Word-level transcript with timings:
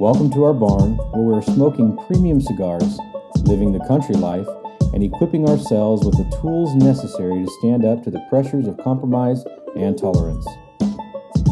Welcome 0.00 0.30
to 0.30 0.44
our 0.44 0.54
barn 0.54 0.96
where 1.12 1.20
we're 1.20 1.42
smoking 1.42 1.94
premium 2.06 2.40
cigars, 2.40 2.98
living 3.42 3.70
the 3.70 3.84
country 3.86 4.14
life, 4.14 4.46
and 4.94 5.04
equipping 5.04 5.46
ourselves 5.46 6.06
with 6.06 6.16
the 6.16 6.24
tools 6.38 6.74
necessary 6.74 7.44
to 7.44 7.50
stand 7.58 7.84
up 7.84 8.02
to 8.04 8.10
the 8.10 8.24
pressures 8.30 8.66
of 8.66 8.78
compromise 8.78 9.44
and 9.76 9.98
tolerance. 9.98 10.46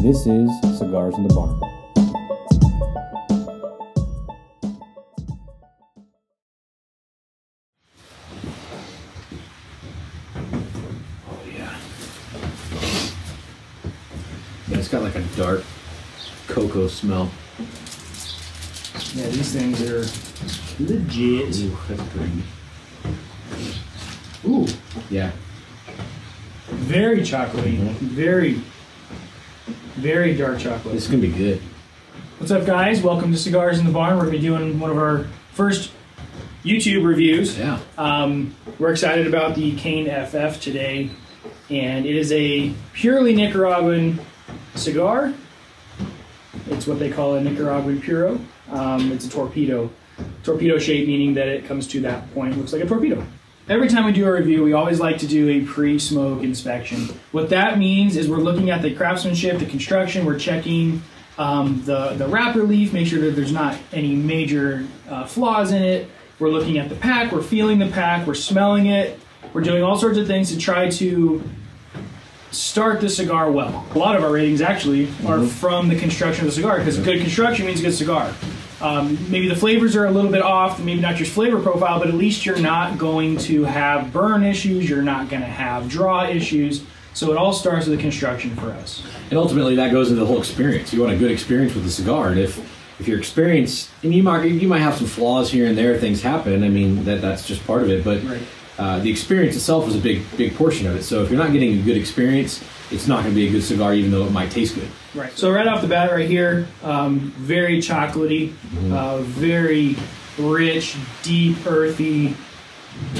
This 0.01 0.25
is 0.25 0.49
Cigars 0.79 1.13
in 1.13 1.27
the 1.27 1.33
Barn. 1.35 1.59
Oh 11.29 11.39
yeah. 11.55 11.77
It's 14.69 14.87
got 14.87 15.03
like 15.03 15.13
a 15.13 15.21
dark 15.37 15.63
cocoa 16.47 16.87
smell. 16.87 17.29
Yeah, 19.15 19.27
these 19.27 19.51
things 19.51 19.81
are 19.89 20.05
legit. 20.83 21.57
Ooh, 21.61 21.77
that's 21.87 22.03
pretty. 22.09 22.43
Ooh, 24.47 24.67
Yeah. 25.09 25.31
very 26.69 27.19
chocolatey. 27.21 27.77
Very, 27.99 28.61
very 29.95 30.35
dark 30.35 30.59
chocolate. 30.59 30.93
This 30.93 31.05
is 31.05 31.09
gonna 31.09 31.21
be 31.21 31.29
good. 31.29 31.61
What's 32.37 32.51
up, 32.51 32.65
guys? 32.65 33.01
Welcome 33.01 33.31
to 33.31 33.37
Cigars 33.37 33.79
in 33.79 33.85
the 33.85 33.91
Barn. 33.91 34.15
We're 34.15 34.21
going 34.27 34.33
to 34.35 34.39
be 34.39 34.45
doing 34.47 34.79
one 34.79 34.89
of 34.91 34.97
our 34.97 35.25
first 35.51 35.91
YouTube 36.63 37.03
reviews. 37.05 37.57
Yeah. 37.57 37.79
Um, 37.97 38.55
we're 38.77 38.91
excited 38.91 39.27
about 39.27 39.55
the 39.55 39.75
Cain 39.75 40.07
FF 40.07 40.61
today, 40.61 41.09
and 41.69 42.05
it 42.05 42.15
is 42.15 42.31
a 42.31 42.71
purely 42.93 43.35
Nicaraguan 43.35 44.19
cigar. 44.75 45.33
It's 46.69 46.87
what 46.87 46.99
they 46.99 47.09
call 47.09 47.35
a 47.35 47.41
Nicaraguan 47.41 47.99
puro. 47.99 48.39
Um, 48.71 49.11
it's 49.11 49.25
a 49.25 49.29
torpedo, 49.29 49.89
torpedo 50.43 50.77
shape, 50.79 51.07
meaning 51.07 51.33
that 51.35 51.47
it 51.47 51.65
comes 51.65 51.87
to 51.87 52.01
that 52.01 52.33
point, 52.33 52.57
looks 52.57 52.73
like 52.73 52.83
a 52.83 52.87
torpedo. 52.87 53.25
Every 53.67 53.87
time 53.87 54.05
we 54.05 54.11
do 54.11 54.25
a 54.25 54.31
review, 54.31 54.63
we 54.63 54.73
always 54.73 54.99
like 54.99 55.19
to 55.19 55.27
do 55.27 55.47
a 55.49 55.61
pre-smoke 55.63 56.41
inspection. 56.41 57.07
What 57.31 57.49
that 57.49 57.77
means 57.77 58.15
is 58.15 58.27
we're 58.27 58.37
looking 58.37 58.71
at 58.71 58.81
the 58.81 58.95
craftsmanship, 58.95 59.59
the 59.59 59.67
construction. 59.67 60.25
We're 60.25 60.39
checking 60.39 61.03
um, 61.37 61.83
the 61.85 62.15
the 62.15 62.27
wrapper 62.27 62.63
leaf, 62.63 62.93
make 62.93 63.07
sure 63.07 63.21
that 63.21 63.35
there's 63.35 63.51
not 63.51 63.77
any 63.93 64.15
major 64.15 64.87
uh, 65.07 65.25
flaws 65.25 65.71
in 65.71 65.83
it. 65.83 66.09
We're 66.39 66.49
looking 66.49 66.79
at 66.79 66.89
the 66.89 66.95
pack. 66.95 67.31
We're 67.31 67.43
feeling 67.43 67.79
the 67.79 67.87
pack. 67.87 68.25
We're 68.25 68.33
smelling 68.33 68.87
it. 68.87 69.19
We're 69.53 69.61
doing 69.61 69.83
all 69.83 69.97
sorts 69.97 70.17
of 70.17 70.25
things 70.25 70.51
to 70.51 70.57
try 70.57 70.89
to 70.89 71.43
start 72.51 73.01
the 73.01 73.09
cigar 73.09 73.51
well. 73.51 73.85
A 73.93 73.97
lot 73.97 74.15
of 74.15 74.23
our 74.23 74.31
ratings 74.31 74.61
actually 74.61 75.09
are 75.27 75.45
from 75.45 75.89
the 75.89 75.95
construction 75.95 76.45
of 76.45 76.51
the 76.51 76.55
cigar 76.55 76.79
because 76.79 76.97
good 76.97 77.21
construction 77.21 77.65
means 77.65 77.81
good 77.81 77.93
cigar. 77.93 78.33
Um, 78.81 79.17
maybe 79.29 79.47
the 79.47 79.55
flavors 79.55 79.95
are 79.95 80.05
a 80.05 80.11
little 80.11 80.31
bit 80.31 80.41
off, 80.41 80.79
maybe 80.79 81.01
not 81.01 81.17
your 81.17 81.27
flavor 81.27 81.61
profile, 81.61 81.99
but 81.99 82.07
at 82.07 82.13
least 82.13 82.45
you're 82.45 82.59
not 82.59 82.97
going 82.97 83.37
to 83.39 83.65
have 83.65 84.13
burn 84.13 84.43
issues, 84.43 84.89
you're 84.89 85.01
not 85.01 85.29
going 85.29 85.41
to 85.41 85.47
have 85.47 85.89
draw 85.89 86.25
issues. 86.25 86.83
So 87.13 87.31
it 87.31 87.37
all 87.37 87.51
starts 87.51 87.87
with 87.87 87.97
the 87.97 88.01
construction 88.01 88.55
for 88.55 88.71
us. 88.71 89.03
And 89.29 89.37
ultimately, 89.37 89.75
that 89.75 89.91
goes 89.91 90.09
into 90.09 90.21
the 90.21 90.27
whole 90.27 90.39
experience. 90.39 90.93
You 90.93 91.01
want 91.01 91.11
a 91.13 91.17
good 91.17 91.31
experience 91.31 91.73
with 91.73 91.83
the 91.83 91.91
cigar, 91.91 92.29
and 92.29 92.39
if 92.39 92.57
if 92.99 93.07
your 93.07 93.17
experience, 93.17 93.89
and 94.03 94.13
you 94.13 94.23
might 94.23 94.43
you 94.45 94.67
might 94.67 94.79
have 94.79 94.95
some 94.95 95.07
flaws 95.07 95.51
here 95.51 95.67
and 95.67 95.77
there, 95.77 95.97
things 95.97 96.21
happen. 96.21 96.63
I 96.63 96.69
mean, 96.69 97.05
that 97.05 97.21
that's 97.21 97.45
just 97.45 97.65
part 97.65 97.81
of 97.81 97.89
it. 97.89 98.03
But 98.03 98.23
Right. 98.23 98.41
Uh, 98.79 98.99
the 98.99 99.09
experience 99.11 99.55
itself 99.55 99.87
is 99.87 99.95
a 99.95 99.99
big 99.99 100.21
big 100.37 100.55
portion 100.55 100.87
of 100.87 100.95
it. 100.95 101.03
So 101.03 101.21
if 101.23 101.29
you're 101.29 101.37
not 101.39 101.51
getting 101.51 101.77
a 101.79 101.81
good 101.81 101.97
experience, 101.97 102.63
it's 102.91 103.07
not 103.07 103.23
going 103.23 103.35
to 103.35 103.39
be 103.39 103.47
a 103.47 103.51
good 103.51 103.63
cigar, 103.63 103.93
even 103.93 104.09
though 104.11 104.25
it 104.25 104.31
might 104.31 104.49
taste 104.51 104.75
good. 104.75 104.87
Right. 105.13 105.31
So 105.37 105.51
right 105.51 105.67
off 105.67 105.81
the 105.81 105.87
bat, 105.87 106.11
right 106.11 106.27
here, 106.29 106.67
um, 106.83 107.31
very 107.37 107.77
chocolatey, 107.79 108.53
uh, 108.91 109.17
very 109.19 109.95
rich, 110.37 110.95
deep, 111.23 111.57
earthy. 111.67 112.35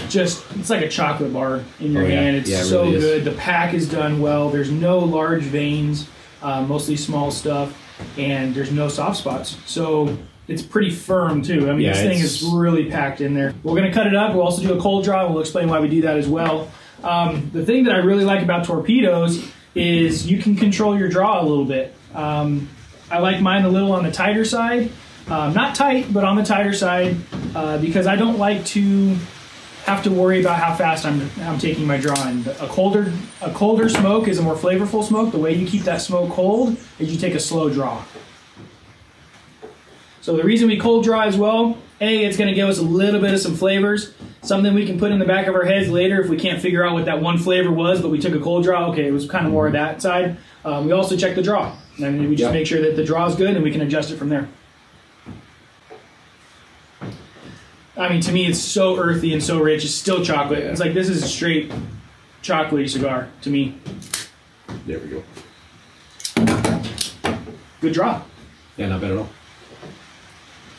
Just 0.10 0.44
it's 0.56 0.70
like 0.70 0.82
a 0.84 0.90
chocolate 0.90 1.32
bar 1.34 1.62
in 1.80 1.94
your 1.94 2.04
Oh, 2.04 2.08
yeah. 2.08 2.22
hand. 2.22 2.38
It's 2.38 2.50
Yeah, 2.50 2.62
it 2.62 2.66
so 2.66 2.84
really 2.86 3.00
good. 3.00 3.24
The 3.26 3.32
pack 3.32 3.74
is 3.74 3.88
done 3.90 4.20
well. 4.22 4.50
There's 4.50 4.72
no 4.72 5.00
large 5.00 5.44
veins, 5.44 6.08
uh, 6.42 6.62
mostly 6.64 6.96
small 6.98 7.32
stuff, 7.32 7.74
and 8.18 8.54
there's 8.56 8.72
no 8.72 8.88
soft 8.90 9.18
spots. 9.18 9.58
So 9.66 10.18
it's 10.50 10.62
pretty 10.62 10.90
firm 10.92 11.42
too. 11.42 11.70
I 11.70 11.74
mean, 11.74 11.82
Yeah, 11.82 11.94
this 11.94 12.02
thing 12.02 12.12
it's- 12.20 12.42
is 12.42 12.44
really 12.44 12.86
packed 12.86 13.22
in 13.22 13.34
there. 13.34 13.54
We're 13.64 13.76
gonna 13.76 13.94
cut 13.94 14.08
it 14.08 14.16
up. 14.16 14.34
We'll 14.34 14.44
also 14.44 14.62
do 14.62 14.74
a 14.74 14.82
cold 14.82 15.04
draw. 15.06 15.24
and 15.26 15.34
We'll 15.34 15.42
explain 15.42 15.70
why 15.70 15.80
we 15.80 15.88
do 15.88 16.02
that 16.02 16.18
as 16.18 16.28
well. 16.28 16.68
Um, 17.04 17.50
the 17.54 17.64
thing 17.66 17.86
that 17.86 17.96
I 17.96 18.00
really 18.00 18.26
like 18.26 18.42
about 18.44 18.66
torpedoes 18.66 19.44
is 19.76 20.30
you 20.30 20.38
can 20.40 20.56
control 20.56 20.98
your 20.98 21.08
draw 21.08 21.42
a 21.42 21.46
little 21.46 21.64
bit. 21.66 21.94
Um, 22.14 22.68
I 23.12 23.20
like 23.20 23.40
mine 23.42 23.64
a 23.64 23.70
little 23.70 23.92
on 23.94 24.04
the 24.04 24.12
tighter 24.12 24.44
side, 24.44 24.90
um, 25.30 25.54
not 25.54 25.76
tight, 25.76 26.12
but 26.14 26.24
on 26.24 26.36
the 26.36 26.44
tighter 26.44 26.74
side, 26.74 27.16
uh, 27.56 27.78
because 27.78 28.06
I 28.08 28.16
don't 28.16 28.38
like 28.38 28.66
to 28.66 29.16
have 29.86 30.04
to 30.04 30.12
worry 30.12 30.42
about 30.42 30.60
how 30.60 30.76
fast 30.76 31.06
I'm, 31.06 31.30
I'm 31.42 31.58
taking 31.58 31.88
my 31.88 31.98
draw. 31.98 32.22
And 32.28 32.46
a 32.48 32.68
colder 32.68 33.12
a 33.42 33.50
colder 33.52 33.88
smoke 33.90 34.28
is 34.28 34.38
a 34.38 34.42
more 34.42 34.56
flavorful 34.56 35.04
smoke. 35.04 35.32
The 35.32 35.38
way 35.40 35.54
you 35.54 35.66
keep 35.68 35.84
that 35.84 36.02
smoke 36.02 36.32
cold 36.32 36.76
is 37.00 37.12
you 37.12 37.18
take 37.20 37.34
a 37.34 37.40
slow 37.40 37.70
draw. 37.70 38.04
So 40.30 40.38
the 40.38 40.44
reason 40.44 40.68
we 40.68 40.78
cold 40.78 41.06
draw 41.06 41.22
as 41.24 41.36
well, 41.38 41.76
A, 42.02 42.24
it's 42.24 42.38
going 42.38 42.50
to 42.50 42.54
give 42.54 42.70
us 42.70 42.78
a 42.78 42.84
little 42.84 43.20
bit 43.20 43.34
of 43.34 43.40
some 43.40 43.56
flavors, 43.56 44.14
something 44.44 44.76
we 44.76 44.86
can 44.86 45.00
put 45.00 45.12
in 45.12 45.18
the 45.18 45.26
back 45.26 45.48
of 45.48 45.56
our 45.56 45.64
heads 45.66 45.90
later 45.90 46.22
if 46.22 46.30
we 46.30 46.38
can't 46.38 46.62
figure 46.62 46.86
out 46.86 46.94
what 46.94 47.06
that 47.06 47.20
one 47.20 47.40
flavor 47.40 47.72
was, 47.72 48.00
but 48.00 48.10
we 48.10 48.20
took 48.20 48.36
a 48.36 48.40
cold 48.40 48.64
draw. 48.64 48.92
Okay, 48.92 49.08
it 49.08 49.12
was 49.12 49.28
kind 49.28 49.48
of 49.48 49.52
more 49.52 49.66
of 49.66 49.74
that 49.74 50.04
side. 50.04 50.38
Um, 50.64 50.86
we 50.86 50.92
also 50.92 51.18
check 51.18 51.34
the 51.34 51.42
draw, 51.42 51.76
and 51.98 52.30
we 52.30 52.36
just 52.36 52.54
Yeah. 52.54 52.60
make 52.60 52.68
sure 52.68 52.80
that 52.80 52.96
the 52.96 53.04
draw 53.04 53.26
is 53.26 53.34
good, 53.34 53.56
and 53.56 53.64
we 53.64 53.72
can 53.72 53.82
adjust 53.82 54.12
it 54.12 54.18
from 54.18 54.30
there. 54.30 54.48
I 57.98 58.08
mean, 58.08 58.22
to 58.22 58.32
me, 58.32 58.46
it's 58.46 58.60
so 58.60 59.00
earthy 59.00 59.34
and 59.34 59.42
so 59.44 59.60
rich. 59.60 59.84
It's 59.84 59.96
still 59.96 60.24
chocolate. 60.24 60.60
It's 60.60 60.80
like 60.80 60.94
this 60.94 61.10
is 61.10 61.24
a 61.24 61.28
straight 61.28 61.72
chocolatey 62.44 62.88
cigar 62.88 63.30
to 63.42 63.50
me. 63.50 63.80
There 64.86 65.00
we 65.00 65.08
go. 65.08 65.24
Good 67.82 67.94
draw. 67.94 68.22
Yeah, 68.78 68.90
not 68.90 69.02
bad 69.02 69.14
at 69.14 69.18
all. 69.18 69.30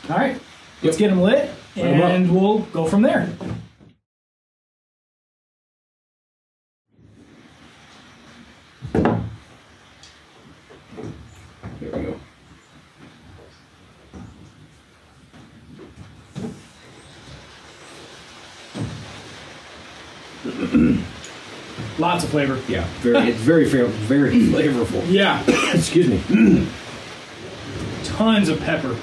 All 0.08 0.16
right, 0.16 0.40
let's 0.82 0.96
get 0.96 1.08
them 1.10 1.20
lit, 1.20 1.50
Light 1.76 1.84
'em 1.86 2.02
up. 2.02 2.10
and 2.10 2.34
we'll 2.34 2.58
go 2.72 2.84
from 2.86 3.02
there. 3.02 3.28
There 11.80 11.90
we 11.92 12.02
go. 12.02 12.20
Lots 21.98 22.24
of 22.24 22.30
flavor. 22.30 22.58
Yeah, 22.68 22.86
very 23.00 23.28
it's 23.30 23.38
very 23.40 23.68
fair, 23.68 23.86
very 23.86 24.30
flavorful. 24.48 25.04
Yeah, 25.10 25.42
Excuse 25.74 26.08
me. 26.08 26.20
tons 28.04 28.48
of 28.48 28.58
pepper, 28.60 28.96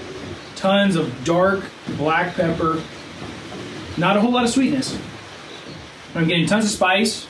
tons 0.58 0.96
of 0.96 1.24
dark 1.24 1.64
black 1.98 2.36
pepper. 2.36 2.82
Not 3.96 4.18
a 4.18 4.22
whole 4.22 4.32
lot 4.32 4.44
of 4.44 4.50
sweetness. 4.50 5.00
I'm 6.14 6.28
getting 6.28 6.48
tons 6.48 6.66
of 6.66 6.72
spice, 6.72 7.28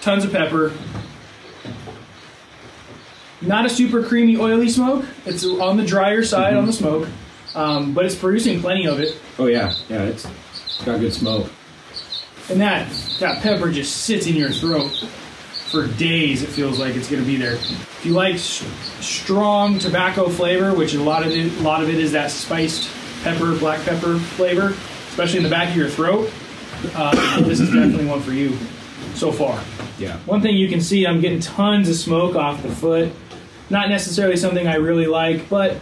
tons 0.00 0.24
of 0.24 0.32
pepper. 0.32 0.72
Not 3.40 3.66
a 3.66 3.70
super 3.70 4.02
creamy, 4.02 4.36
oily 4.36 4.68
smoke. 4.68 5.04
It's 5.26 5.44
on 5.44 5.76
the 5.76 5.84
drier 5.84 6.22
side 6.22 6.54
on 6.54 6.66
the 6.66 6.72
smoke, 6.72 7.08
um, 7.54 7.92
but 7.92 8.06
it's 8.06 8.14
producing 8.14 8.60
plenty 8.60 8.86
of 8.86 9.00
it. 9.00 9.20
Oh 9.38 9.46
yeah, 9.46 9.74
yeah, 9.88 10.02
it's, 10.04 10.26
it's 10.54 10.82
got 10.84 11.00
good 11.00 11.12
smoke. 11.12 11.50
And 12.50 12.60
that 12.60 12.90
that 13.20 13.42
pepper 13.42 13.70
just 13.72 14.02
sits 14.02 14.26
in 14.26 14.36
your 14.36 14.50
throat 14.50 15.06
for 15.74 15.86
days. 15.98 16.42
It 16.42 16.48
feels 16.48 16.78
like 16.78 16.94
it's 16.94 17.10
going 17.10 17.22
to 17.22 17.26
be 17.26 17.36
there. 17.36 17.54
If 17.54 18.00
you 18.06 18.12
like 18.12 18.34
s- 18.36 18.64
strong 19.00 19.78
tobacco 19.78 20.28
flavor, 20.28 20.72
which 20.74 20.94
a 20.94 21.02
lot 21.02 21.24
of 21.26 21.32
it, 21.32 21.52
a 21.58 21.62
lot 21.62 21.82
of 21.82 21.88
it 21.88 21.96
is 21.96 22.12
that 22.12 22.30
spiced 22.30 22.90
pepper, 23.24 23.56
black 23.58 23.84
pepper 23.84 24.18
flavor, 24.18 24.74
especially 25.08 25.38
in 25.38 25.42
the 25.44 25.50
back 25.50 25.70
of 25.70 25.76
your 25.76 25.88
throat, 25.88 26.32
uh, 26.94 27.40
this 27.40 27.60
is 27.60 27.68
definitely 27.70 28.06
one 28.06 28.20
for 28.20 28.32
you 28.32 28.56
so 29.14 29.32
far. 29.32 29.60
Yeah. 29.98 30.16
One 30.26 30.40
thing 30.40 30.56
you 30.56 30.68
can 30.68 30.80
see, 30.80 31.06
I'm 31.06 31.20
getting 31.20 31.40
tons 31.40 31.88
of 31.88 31.96
smoke 31.96 32.36
off 32.36 32.62
the 32.62 32.70
foot. 32.70 33.12
Not 33.70 33.88
necessarily 33.88 34.36
something 34.36 34.68
I 34.68 34.76
really 34.76 35.06
like, 35.06 35.48
but 35.48 35.78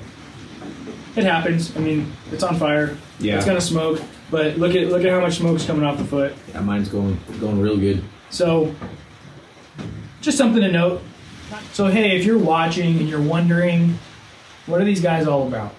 it 1.16 1.24
happens. 1.24 1.76
I 1.76 1.80
mean, 1.80 2.12
it's 2.30 2.42
on 2.42 2.56
fire. 2.58 2.96
Yeah. 3.18 3.36
It's 3.36 3.44
gonna 3.44 3.60
smoke. 3.60 4.00
But 4.30 4.56
look 4.56 4.74
at 4.74 4.86
look 4.88 5.04
at 5.04 5.10
how 5.10 5.20
much 5.20 5.36
smoke's 5.38 5.66
coming 5.66 5.82
off 5.84 5.98
the 5.98 6.04
foot. 6.04 6.34
Yeah, 6.48 6.60
mine's 6.60 6.88
going 6.88 7.18
going 7.40 7.60
real 7.60 7.76
good. 7.76 8.02
So, 8.30 8.74
just 10.22 10.38
something 10.38 10.62
to 10.62 10.70
note. 10.72 11.02
So, 11.72 11.88
hey, 11.88 12.16
if 12.16 12.24
you're 12.24 12.38
watching 12.38 12.98
and 12.98 13.08
you're 13.08 13.20
wondering, 13.20 13.98
what 14.66 14.80
are 14.80 14.84
these 14.84 15.02
guys 15.02 15.26
all 15.26 15.46
about? 15.46 15.74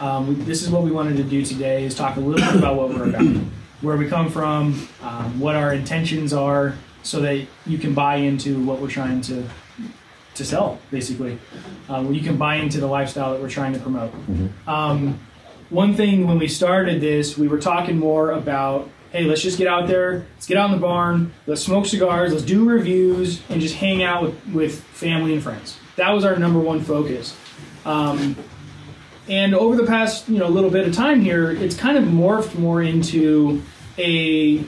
Um, 0.00 0.44
this 0.44 0.62
is 0.62 0.70
what 0.70 0.82
we 0.82 0.90
wanted 0.90 1.16
to 1.18 1.22
do 1.22 1.44
today: 1.44 1.84
is 1.84 1.94
talk 1.94 2.16
a 2.16 2.20
little 2.20 2.44
bit 2.44 2.56
about 2.56 2.76
what 2.76 2.88
we're 2.88 3.08
about, 3.08 3.24
where 3.82 3.96
we 3.96 4.08
come 4.08 4.30
from, 4.30 4.88
um, 5.02 5.38
what 5.38 5.54
our 5.54 5.72
intentions 5.72 6.32
are, 6.32 6.74
so 7.02 7.20
that 7.20 7.46
you 7.66 7.78
can 7.78 7.94
buy 7.94 8.16
into 8.16 8.62
what 8.64 8.80
we're 8.80 8.90
trying 8.90 9.20
to 9.22 9.44
to 10.34 10.44
sell, 10.44 10.78
basically. 10.90 11.38
Uh, 11.88 12.00
you 12.10 12.20
can 12.20 12.36
buy 12.36 12.56
into 12.56 12.78
the 12.80 12.86
lifestyle 12.86 13.32
that 13.32 13.40
we're 13.40 13.48
trying 13.48 13.72
to 13.72 13.78
promote. 13.78 14.12
Um, 14.66 15.18
one 15.70 15.94
thing 15.94 16.26
when 16.26 16.38
we 16.38 16.48
started 16.48 17.00
this, 17.00 17.38
we 17.38 17.48
were 17.48 17.58
talking 17.58 17.98
more 17.98 18.32
about, 18.32 18.88
hey, 19.16 19.24
let's 19.24 19.40
just 19.40 19.56
get 19.56 19.66
out 19.66 19.88
there, 19.88 20.26
let's 20.34 20.46
get 20.46 20.58
out 20.58 20.66
in 20.66 20.72
the 20.72 20.80
barn, 20.80 21.32
let's 21.46 21.62
smoke 21.62 21.86
cigars, 21.86 22.32
let's 22.32 22.44
do 22.44 22.68
reviews, 22.68 23.40
and 23.48 23.62
just 23.62 23.74
hang 23.76 24.02
out 24.02 24.22
with, 24.22 24.46
with 24.48 24.80
family 24.82 25.32
and 25.32 25.42
friends. 25.42 25.78
That 25.96 26.10
was 26.10 26.22
our 26.26 26.36
number 26.36 26.58
one 26.58 26.82
focus. 26.82 27.34
Um, 27.86 28.36
and 29.26 29.54
over 29.54 29.74
the 29.74 29.86
past, 29.86 30.28
you 30.28 30.38
know, 30.38 30.48
little 30.48 30.68
bit 30.68 30.86
of 30.86 30.94
time 30.94 31.22
here, 31.22 31.50
it's 31.50 31.74
kind 31.74 31.96
of 31.96 32.04
morphed 32.04 32.58
more 32.58 32.82
into 32.82 33.62
a 33.96 34.62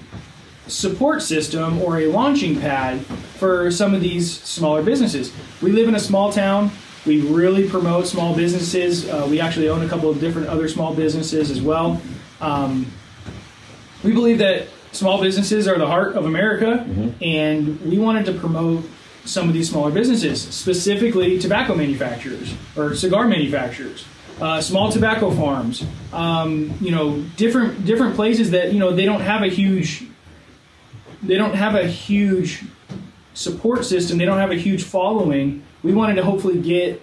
support 0.66 1.20
system 1.20 1.82
or 1.82 1.98
a 1.98 2.06
launching 2.06 2.58
pad 2.58 3.04
for 3.04 3.70
some 3.70 3.94
of 3.94 4.00
these 4.00 4.32
smaller 4.32 4.82
businesses. 4.82 5.30
We 5.60 5.72
live 5.72 5.88
in 5.88 5.94
a 5.94 6.00
small 6.00 6.32
town. 6.32 6.70
We 7.04 7.20
really 7.20 7.68
promote 7.68 8.06
small 8.06 8.34
businesses. 8.34 9.08
Uh, 9.08 9.26
we 9.28 9.40
actually 9.40 9.68
own 9.68 9.84
a 9.84 9.88
couple 9.88 10.08
of 10.08 10.20
different 10.20 10.48
other 10.48 10.68
small 10.68 10.94
businesses 10.94 11.50
as 11.50 11.60
well. 11.60 12.00
Um, 12.40 12.86
we 14.02 14.12
believe 14.12 14.38
that 14.38 14.68
small 14.92 15.20
businesses 15.20 15.68
are 15.68 15.78
the 15.78 15.86
heart 15.86 16.16
of 16.16 16.24
America, 16.24 16.86
and 17.20 17.80
we 17.82 17.98
wanted 17.98 18.26
to 18.26 18.32
promote 18.32 18.84
some 19.24 19.48
of 19.48 19.54
these 19.54 19.68
smaller 19.68 19.90
businesses, 19.90 20.40
specifically 20.42 21.38
tobacco 21.38 21.74
manufacturers 21.74 22.54
or 22.76 22.94
cigar 22.94 23.26
manufacturers, 23.26 24.06
uh, 24.40 24.60
small 24.60 24.90
tobacco 24.90 25.30
farms. 25.30 25.84
Um, 26.12 26.72
you 26.80 26.90
know, 26.90 27.22
different 27.36 27.84
different 27.84 28.14
places 28.14 28.50
that 28.52 28.72
you 28.72 28.78
know 28.78 28.92
they 28.92 29.04
don't 29.04 29.20
have 29.20 29.42
a 29.42 29.48
huge 29.48 30.04
they 31.22 31.36
don't 31.36 31.54
have 31.54 31.74
a 31.74 31.86
huge 31.86 32.64
support 33.34 33.84
system. 33.84 34.18
They 34.18 34.24
don't 34.24 34.38
have 34.38 34.50
a 34.50 34.56
huge 34.56 34.84
following. 34.84 35.64
We 35.82 35.92
wanted 35.92 36.14
to 36.14 36.24
hopefully 36.24 36.60
get 36.60 37.02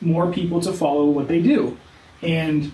more 0.00 0.30
people 0.30 0.60
to 0.60 0.72
follow 0.72 1.06
what 1.06 1.28
they 1.28 1.40
do, 1.40 1.76
and 2.22 2.72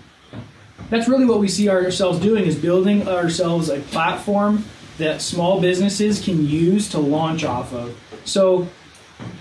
that's 0.91 1.07
really 1.07 1.25
what 1.25 1.39
we 1.39 1.47
see 1.47 1.69
ourselves 1.69 2.19
doing 2.19 2.45
is 2.45 2.55
building 2.55 3.07
ourselves 3.07 3.69
a 3.69 3.79
platform 3.79 4.65
that 4.97 5.21
small 5.21 5.59
businesses 5.59 6.23
can 6.23 6.45
use 6.45 6.89
to 6.89 6.99
launch 6.99 7.43
off 7.43 7.73
of. 7.73 7.97
So, 8.25 8.67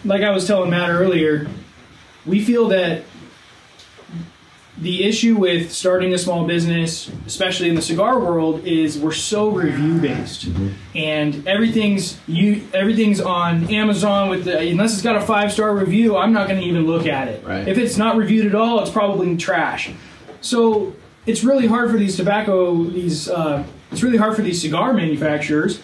like 0.05 0.23
I 0.23 0.31
was 0.31 0.47
telling 0.47 0.71
Matt 0.71 0.91
earlier, 0.91 1.49
we 2.25 2.43
feel 2.43 2.69
that 2.69 3.03
the 4.79 5.05
issue 5.05 5.37
with 5.37 5.73
starting 5.73 6.15
a 6.15 6.19
small 6.19 6.47
business, 6.47 7.11
especially 7.27 7.69
in 7.69 7.75
the 7.75 7.83
cigar 7.83 8.19
world, 8.19 8.65
is 8.65 8.97
we're 8.97 9.13
so 9.13 9.51
review 9.51 10.01
based, 10.01 10.49
mm-hmm. 10.49 10.69
and 10.95 11.47
everything's 11.49 12.19
you 12.29 12.67
everything's 12.73 13.21
on 13.21 13.69
Amazon 13.69 14.31
with 14.31 14.45
the 14.45 14.57
unless 14.59 14.95
it's 14.95 15.03
got 15.03 15.17
a 15.17 15.21
five 15.21 15.53
star 15.53 15.75
review, 15.75 16.17
I'm 16.17 16.33
not 16.33 16.49
going 16.49 16.61
to 16.61 16.67
even 16.67 16.87
look 16.87 17.07
at 17.07 17.27
it. 17.27 17.45
Right. 17.45 17.67
If 17.67 17.77
it's 17.77 17.97
not 17.97 18.17
reviewed 18.17 18.47
at 18.47 18.55
all, 18.55 18.81
it's 18.81 18.91
probably 18.91 19.37
trash. 19.37 19.91
So 20.41 20.95
it's 21.31 21.43
really 21.45 21.67
hard 21.67 21.91
for 21.91 21.97
these 21.99 22.17
tobacco 22.17 22.85
these 22.85 23.29
uh, 23.29 23.65
it's 23.93 24.03
really 24.03 24.19
hard 24.19 24.35
for 24.37 24.43
these 24.43 24.61
cigar 24.61 24.93
manufacturers 24.93 25.81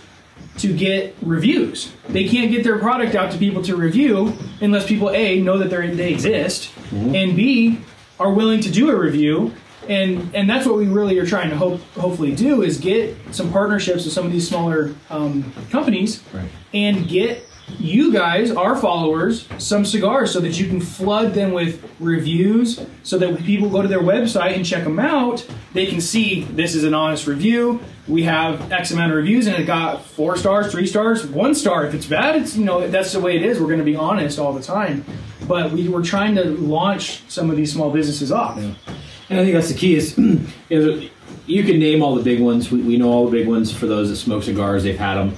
to 0.59 0.73
get 0.75 1.15
reviews. 1.23 1.93
They 2.09 2.27
can't 2.29 2.51
get 2.51 2.65
their 2.65 2.79
product 2.79 3.15
out 3.15 3.31
to 3.33 3.39
people 3.39 3.63
to 3.65 3.77
review 3.77 4.33
unless 4.61 4.87
people 4.87 5.11
a 5.11 5.41
know 5.41 5.59
that 5.59 5.71
they 5.71 5.91
they 5.91 6.13
exist 6.13 6.71
and 6.93 7.37
b 7.37 7.81
are 8.19 8.33
willing 8.33 8.61
to 8.63 8.71
do 8.71 8.91
a 8.91 8.97
review. 8.97 9.53
And 9.89 10.35
and 10.35 10.51
that's 10.51 10.67
what 10.67 10.77
we 10.79 10.87
really 10.89 11.17
are 11.19 11.27
trying 11.27 11.51
to 11.51 11.57
hope 11.57 11.81
hopefully 12.05 12.35
do 12.35 12.63
is 12.63 12.79
get 12.79 13.15
some 13.31 13.53
partnerships 13.53 14.05
with 14.05 14.15
some 14.15 14.27
of 14.27 14.33
these 14.33 14.49
smaller 14.49 14.95
um, 15.11 15.53
companies 15.71 16.23
Right. 16.35 16.49
and 16.75 17.07
get 17.09 17.45
you 17.79 18.13
guys, 18.13 18.51
our 18.51 18.77
followers, 18.77 19.49
some 19.59 19.85
cigars 19.85 20.33
so 20.33 20.41
that 20.41 20.59
you 20.59 20.69
can 20.69 20.81
flood 20.81 21.35
them 21.35 21.53
with 21.53 21.89
reviews 21.99 22.85
so 23.03 23.19
that 23.19 23.29
when 23.29 23.43
people 23.45 23.69
go 23.69 23.83
to 23.83 23.89
their 23.89 24.01
website 24.01 24.55
and 24.55 24.65
check 24.65 24.85
them 24.85 24.99
out, 24.99 25.47
they 25.73 25.87
can 25.87 26.01
see 26.01 26.43
this 26.45 26.75
is 26.75 26.85
an 26.85 26.95
honest 26.95 27.27
review. 27.27 27.81
We 28.07 28.23
have 28.23 28.71
X 28.71 28.93
amount 28.93 29.13
of 29.13 29.17
reviews 29.19 29.47
and 29.47 29.57
it 29.57 29.67
got 29.67 30.05
four 30.05 30.37
stars, 30.37 30.71
three 30.71 30.87
stars, 30.87 31.27
one 31.27 31.55
star. 31.55 31.85
If 31.87 31.95
it's 31.95 32.07
bad, 32.07 32.37
it's 32.37 32.57
you 32.57 32.65
know 32.65 32.87
that's 32.87 33.13
the 33.13 33.21
way 33.21 33.37
it 33.37 33.45
is. 33.45 33.59
We're 33.59 33.67
going 33.67 33.79
to 33.79 33.85
be 33.85 33.97
honest 33.97 34.39
all 34.39 34.53
the 34.53 34.63
time. 34.63 35.05
But 35.49 35.73
we 35.73 35.89
were 35.89 36.03
trying 36.03 36.35
to 36.37 36.45
launch 36.45 37.23
some 37.29 37.51
of 37.51 37.57
these 37.57 37.73
small 37.73 37.91
businesses 37.91 38.33
off. 38.33 38.59
And 38.59 39.41
I 39.41 39.43
think 39.43 39.55
that's 39.55 39.69
the 39.69 39.75
key 39.75 39.97
is 39.97 40.17
you, 40.69 41.11
you 41.47 41.65
can 41.65 41.79
name 41.79 42.03
all 42.03 42.15
the 42.15 42.23
big 42.23 42.41
ones. 42.41 42.71
We, 42.71 42.81
we 42.83 42.97
know 42.97 43.11
all 43.11 43.29
the 43.29 43.37
big 43.39 43.49
ones 43.49 43.73
for 43.73 43.87
those 43.87 44.09
that 44.09 44.17
smoke 44.17 44.45
cigars. 44.45 44.85
They've 44.85 44.99
had 44.99 45.17
them. 45.17 45.37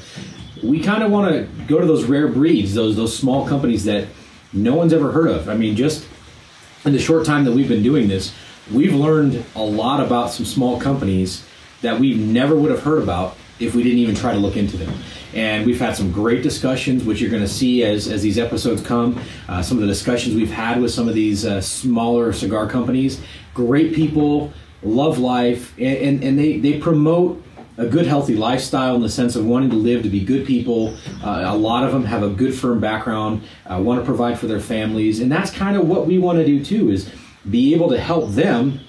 We 0.62 0.80
kind 0.82 1.02
of 1.02 1.10
want 1.10 1.32
to 1.32 1.64
go 1.66 1.80
to 1.80 1.86
those 1.86 2.04
rare 2.04 2.28
breeds, 2.28 2.74
those 2.74 2.96
those 2.96 3.16
small 3.16 3.46
companies 3.46 3.84
that 3.84 4.08
no 4.52 4.74
one's 4.74 4.92
ever 4.92 5.12
heard 5.12 5.28
of. 5.28 5.48
I 5.48 5.56
mean, 5.56 5.76
just 5.76 6.06
in 6.84 6.92
the 6.92 6.98
short 6.98 7.26
time 7.26 7.44
that 7.44 7.52
we've 7.52 7.68
been 7.68 7.82
doing 7.82 8.08
this, 8.08 8.34
we've 8.72 8.94
learned 8.94 9.44
a 9.54 9.62
lot 9.62 10.00
about 10.00 10.30
some 10.30 10.46
small 10.46 10.80
companies 10.80 11.44
that 11.82 11.98
we 12.00 12.14
never 12.14 12.54
would 12.56 12.70
have 12.70 12.82
heard 12.82 13.02
about 13.02 13.36
if 13.60 13.74
we 13.74 13.82
didn't 13.82 13.98
even 13.98 14.14
try 14.14 14.32
to 14.32 14.38
look 14.38 14.56
into 14.56 14.76
them. 14.76 14.92
And 15.34 15.66
we've 15.66 15.78
had 15.78 15.96
some 15.96 16.10
great 16.10 16.42
discussions, 16.42 17.04
which 17.04 17.20
you're 17.20 17.30
going 17.30 17.42
to 17.42 17.48
see 17.48 17.84
as, 17.84 18.08
as 18.08 18.22
these 18.22 18.38
episodes 18.38 18.82
come. 18.82 19.20
Uh, 19.48 19.62
some 19.62 19.76
of 19.76 19.82
the 19.82 19.86
discussions 19.86 20.34
we've 20.34 20.50
had 20.50 20.80
with 20.80 20.90
some 20.90 21.08
of 21.08 21.14
these 21.14 21.44
uh, 21.44 21.60
smaller 21.60 22.32
cigar 22.32 22.68
companies. 22.68 23.20
Great 23.52 23.94
people, 23.94 24.52
love 24.82 25.18
life, 25.18 25.76
and, 25.76 25.96
and, 25.98 26.24
and 26.24 26.38
they, 26.38 26.58
they 26.58 26.78
promote 26.78 27.42
a 27.78 27.86
good, 27.86 28.06
healthy 28.06 28.34
lifestyle 28.34 28.96
in 28.96 29.02
the 29.02 29.08
sense 29.08 29.36
of 29.36 29.46
wanting 29.46 29.70
to 29.70 29.76
live 29.76 30.02
to 30.02 30.10
be 30.10 30.20
good 30.20 30.44
people. 30.44 30.94
Uh, 31.22 31.44
a 31.46 31.56
lot 31.56 31.84
of 31.84 31.92
them 31.92 32.04
have 32.04 32.22
a 32.22 32.28
good, 32.28 32.54
firm 32.54 32.80
background, 32.80 33.42
uh, 33.66 33.80
want 33.80 34.00
to 34.00 34.04
provide 34.04 34.38
for 34.38 34.48
their 34.48 34.60
families, 34.60 35.20
and 35.20 35.30
that's 35.30 35.50
kind 35.50 35.76
of 35.76 35.88
what 35.88 36.06
we 36.06 36.18
want 36.18 36.38
to 36.38 36.44
do 36.44 36.62
too. 36.62 36.90
Is 36.90 37.10
be 37.48 37.72
able 37.74 37.88
to 37.90 37.98
help 37.98 38.30
them 38.32 38.80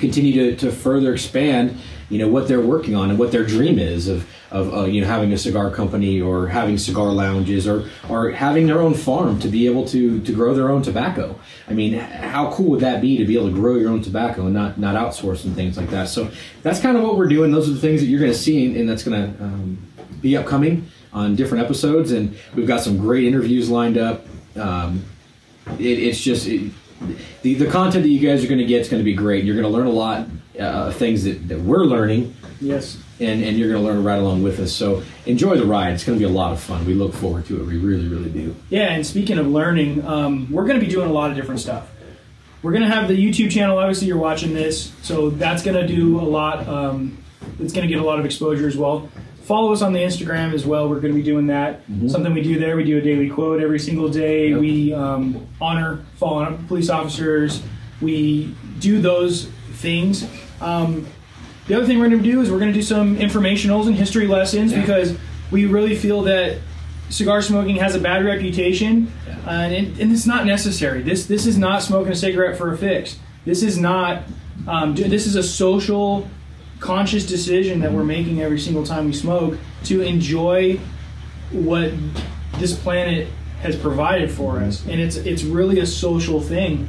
continue 0.00 0.32
to, 0.32 0.56
to 0.56 0.72
further 0.72 1.12
expand, 1.12 1.78
you 2.08 2.18
know, 2.18 2.28
what 2.28 2.48
they're 2.48 2.60
working 2.60 2.94
on 2.94 3.10
and 3.10 3.18
what 3.18 3.32
their 3.32 3.44
dream 3.44 3.78
is 3.78 4.08
of, 4.08 4.26
of 4.52 4.72
uh, 4.74 4.84
you 4.84 5.00
know 5.00 5.06
having 5.06 5.32
a 5.32 5.38
cigar 5.38 5.70
company 5.70 6.20
or 6.20 6.46
having 6.46 6.76
cigar 6.76 7.10
lounges 7.10 7.66
or 7.66 7.88
or 8.08 8.30
having 8.30 8.66
their 8.66 8.80
own 8.80 8.94
farm 8.94 9.40
to 9.40 9.48
be 9.48 9.66
able 9.66 9.86
to 9.88 10.20
to 10.20 10.32
grow 10.32 10.54
their 10.54 10.70
own 10.70 10.82
tobacco. 10.82 11.38
I 11.68 11.72
mean, 11.72 11.94
how 11.94 12.52
cool 12.52 12.70
would 12.70 12.80
that 12.80 13.00
be 13.00 13.16
to 13.16 13.24
be 13.24 13.36
able 13.36 13.48
to 13.48 13.54
grow 13.54 13.76
your 13.76 13.90
own 13.90 14.02
tobacco 14.02 14.44
and 14.44 14.54
not 14.54 14.78
not 14.78 14.94
outsource 14.94 15.44
and 15.44 15.54
things 15.54 15.76
like 15.76 15.90
that? 15.90 16.08
So 16.08 16.30
that's 16.62 16.80
kind 16.80 16.96
of 16.96 17.02
what 17.02 17.16
we're 17.16 17.28
doing. 17.28 17.50
Those 17.50 17.68
are 17.68 17.72
the 17.72 17.80
things 17.80 18.00
that 18.02 18.06
you're 18.06 18.20
going 18.20 18.32
to 18.32 18.38
see, 18.38 18.78
and 18.78 18.88
that's 18.88 19.02
going 19.02 19.34
to 19.34 19.42
um, 19.42 19.78
be 20.20 20.36
upcoming 20.36 20.86
on 21.12 21.34
different 21.34 21.64
episodes. 21.64 22.12
And 22.12 22.36
we've 22.54 22.68
got 22.68 22.80
some 22.80 22.98
great 22.98 23.24
interviews 23.24 23.70
lined 23.70 23.96
up. 23.96 24.26
Um, 24.54 25.04
it, 25.78 25.98
it's 25.98 26.20
just 26.20 26.46
it, 26.46 26.72
the 27.40 27.54
the 27.54 27.70
content 27.70 28.04
that 28.04 28.10
you 28.10 28.20
guys 28.20 28.44
are 28.44 28.48
going 28.48 28.58
to 28.58 28.66
get 28.66 28.82
is 28.82 28.88
going 28.90 29.00
to 29.00 29.04
be 29.04 29.14
great. 29.14 29.44
You're 29.44 29.56
going 29.56 29.70
to 29.70 29.76
learn 29.76 29.86
a 29.86 29.90
lot 29.90 30.26
uh, 30.58 30.92
things 30.92 31.24
that, 31.24 31.48
that 31.48 31.60
we're 31.60 31.84
learning, 31.84 32.34
Yes. 32.62 32.96
and 33.20 33.42
and 33.42 33.58
you're 33.58 33.68
going 33.68 33.82
to 33.82 33.86
learn 33.88 34.02
right 34.04 34.18
along 34.18 34.42
with 34.42 34.60
us. 34.60 34.72
So 34.72 35.02
enjoy 35.26 35.56
the 35.56 35.66
ride. 35.66 35.92
It's 35.94 36.04
going 36.04 36.18
to 36.18 36.24
be 36.24 36.30
a 36.30 36.34
lot 36.34 36.52
of 36.52 36.60
fun. 36.60 36.84
We 36.86 36.94
look 36.94 37.12
forward 37.12 37.46
to 37.46 37.60
it. 37.60 37.66
We 37.66 37.76
really, 37.76 38.08
really 38.08 38.30
do. 38.30 38.54
Yeah, 38.70 38.92
and 38.92 39.06
speaking 39.06 39.38
of 39.38 39.46
learning, 39.48 40.04
um, 40.06 40.50
we're 40.50 40.66
going 40.66 40.78
to 40.80 40.84
be 40.84 40.90
doing 40.90 41.08
a 41.08 41.12
lot 41.12 41.30
of 41.30 41.36
different 41.36 41.60
stuff. 41.60 41.88
We're 42.62 42.72
going 42.72 42.84
to 42.84 42.88
have 42.88 43.08
the 43.08 43.14
YouTube 43.14 43.50
channel. 43.50 43.78
Obviously, 43.78 44.06
you're 44.06 44.16
watching 44.18 44.54
this, 44.54 44.92
so 45.02 45.30
that's 45.30 45.62
going 45.64 45.76
to 45.76 45.86
do 45.86 46.20
a 46.20 46.22
lot. 46.22 46.68
Um, 46.68 47.18
it's 47.58 47.72
going 47.72 47.86
to 47.86 47.92
get 47.92 48.00
a 48.00 48.06
lot 48.06 48.20
of 48.20 48.24
exposure 48.24 48.68
as 48.68 48.76
well. 48.76 49.10
Follow 49.42 49.72
us 49.72 49.82
on 49.82 49.92
the 49.92 49.98
Instagram 49.98 50.54
as 50.54 50.64
well. 50.64 50.88
We're 50.88 51.00
going 51.00 51.12
to 51.12 51.18
be 51.18 51.24
doing 51.24 51.48
that. 51.48 51.80
Something 52.06 52.32
we 52.32 52.42
do 52.42 52.60
there. 52.60 52.76
We 52.76 52.84
do 52.84 52.98
a 52.98 53.00
daily 53.00 53.28
quote 53.28 53.60
every 53.60 53.80
single 53.80 54.08
day. 54.08 54.50
Yep. 54.50 54.60
We 54.60 54.94
um, 54.94 55.48
honor 55.60 56.04
fallen 56.18 56.64
police 56.68 56.88
officers. 56.88 57.60
We 58.00 58.54
do 58.78 59.00
those 59.00 59.46
things. 59.72 60.24
Um, 60.60 61.08
the 61.68 61.74
other 61.76 61.86
thing 61.86 61.98
we're 61.98 62.08
going 62.08 62.22
to 62.22 62.30
do 62.30 62.40
is 62.40 62.50
we're 62.50 62.58
going 62.58 62.72
to 62.72 62.78
do 62.78 62.82
some 62.82 63.16
informationals 63.16 63.86
and 63.86 63.94
history 63.94 64.26
lessons 64.26 64.72
Yeah. 64.72 64.80
because 64.80 65.16
we 65.50 65.66
really 65.66 65.94
feel 65.94 66.22
that 66.22 66.58
cigar 67.08 67.42
smoking 67.42 67.76
has 67.76 67.94
a 67.94 68.00
bad 68.00 68.24
reputation, 68.24 69.12
Yeah. 69.26 69.36
uh, 69.46 69.50
and, 69.50 69.98
and 70.00 70.12
it's 70.12 70.26
not 70.26 70.46
necessary. 70.46 71.02
This 71.02 71.26
this 71.26 71.46
is 71.46 71.58
not 71.58 71.82
smoking 71.82 72.12
a 72.12 72.16
cigarette 72.16 72.56
for 72.56 72.72
a 72.72 72.76
fix. 72.78 73.18
This 73.44 73.62
is 73.62 73.78
not. 73.78 74.22
Um, 74.66 74.94
do- 74.94 75.08
this 75.08 75.26
is 75.26 75.34
a 75.36 75.42
social, 75.42 76.28
conscious 76.78 77.26
decision 77.26 77.80
that 77.80 77.92
we're 77.92 78.04
making 78.04 78.40
every 78.40 78.60
single 78.60 78.84
time 78.84 79.06
we 79.06 79.12
smoke 79.12 79.58
to 79.84 80.02
enjoy 80.02 80.78
what 81.50 81.92
this 82.58 82.72
planet 82.78 83.28
has 83.60 83.76
provided 83.76 84.30
for 84.30 84.58
us, 84.60 84.84
and 84.86 85.00
it's 85.00 85.16
it's 85.16 85.42
really 85.44 85.80
a 85.80 85.86
social 85.86 86.40
thing. 86.40 86.88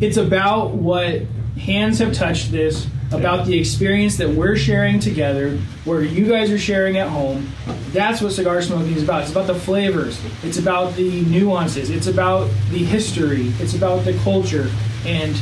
It's 0.00 0.16
about 0.16 0.70
what 0.74 1.22
hands 1.58 1.98
have 1.98 2.12
touched 2.12 2.50
this, 2.52 2.86
about 3.12 3.46
the 3.46 3.58
experience 3.58 4.16
that 4.16 4.28
we're 4.28 4.56
sharing 4.56 4.98
together, 5.00 5.58
where 5.84 6.02
you 6.02 6.28
guys 6.28 6.50
are 6.50 6.58
sharing 6.58 6.96
at 6.96 7.08
home. 7.08 7.48
That's 7.90 8.20
what 8.22 8.32
cigar 8.32 8.62
smoking 8.62 8.94
is 8.94 9.02
about. 9.02 9.22
It's 9.22 9.30
about 9.30 9.46
the 9.46 9.54
flavors. 9.54 10.20
It's 10.42 10.58
about 10.58 10.94
the 10.94 11.22
nuances. 11.22 11.90
It's 11.90 12.06
about 12.06 12.50
the 12.70 12.78
history. 12.78 13.52
It's 13.58 13.74
about 13.74 14.04
the 14.04 14.14
culture. 14.24 14.70
And 15.04 15.38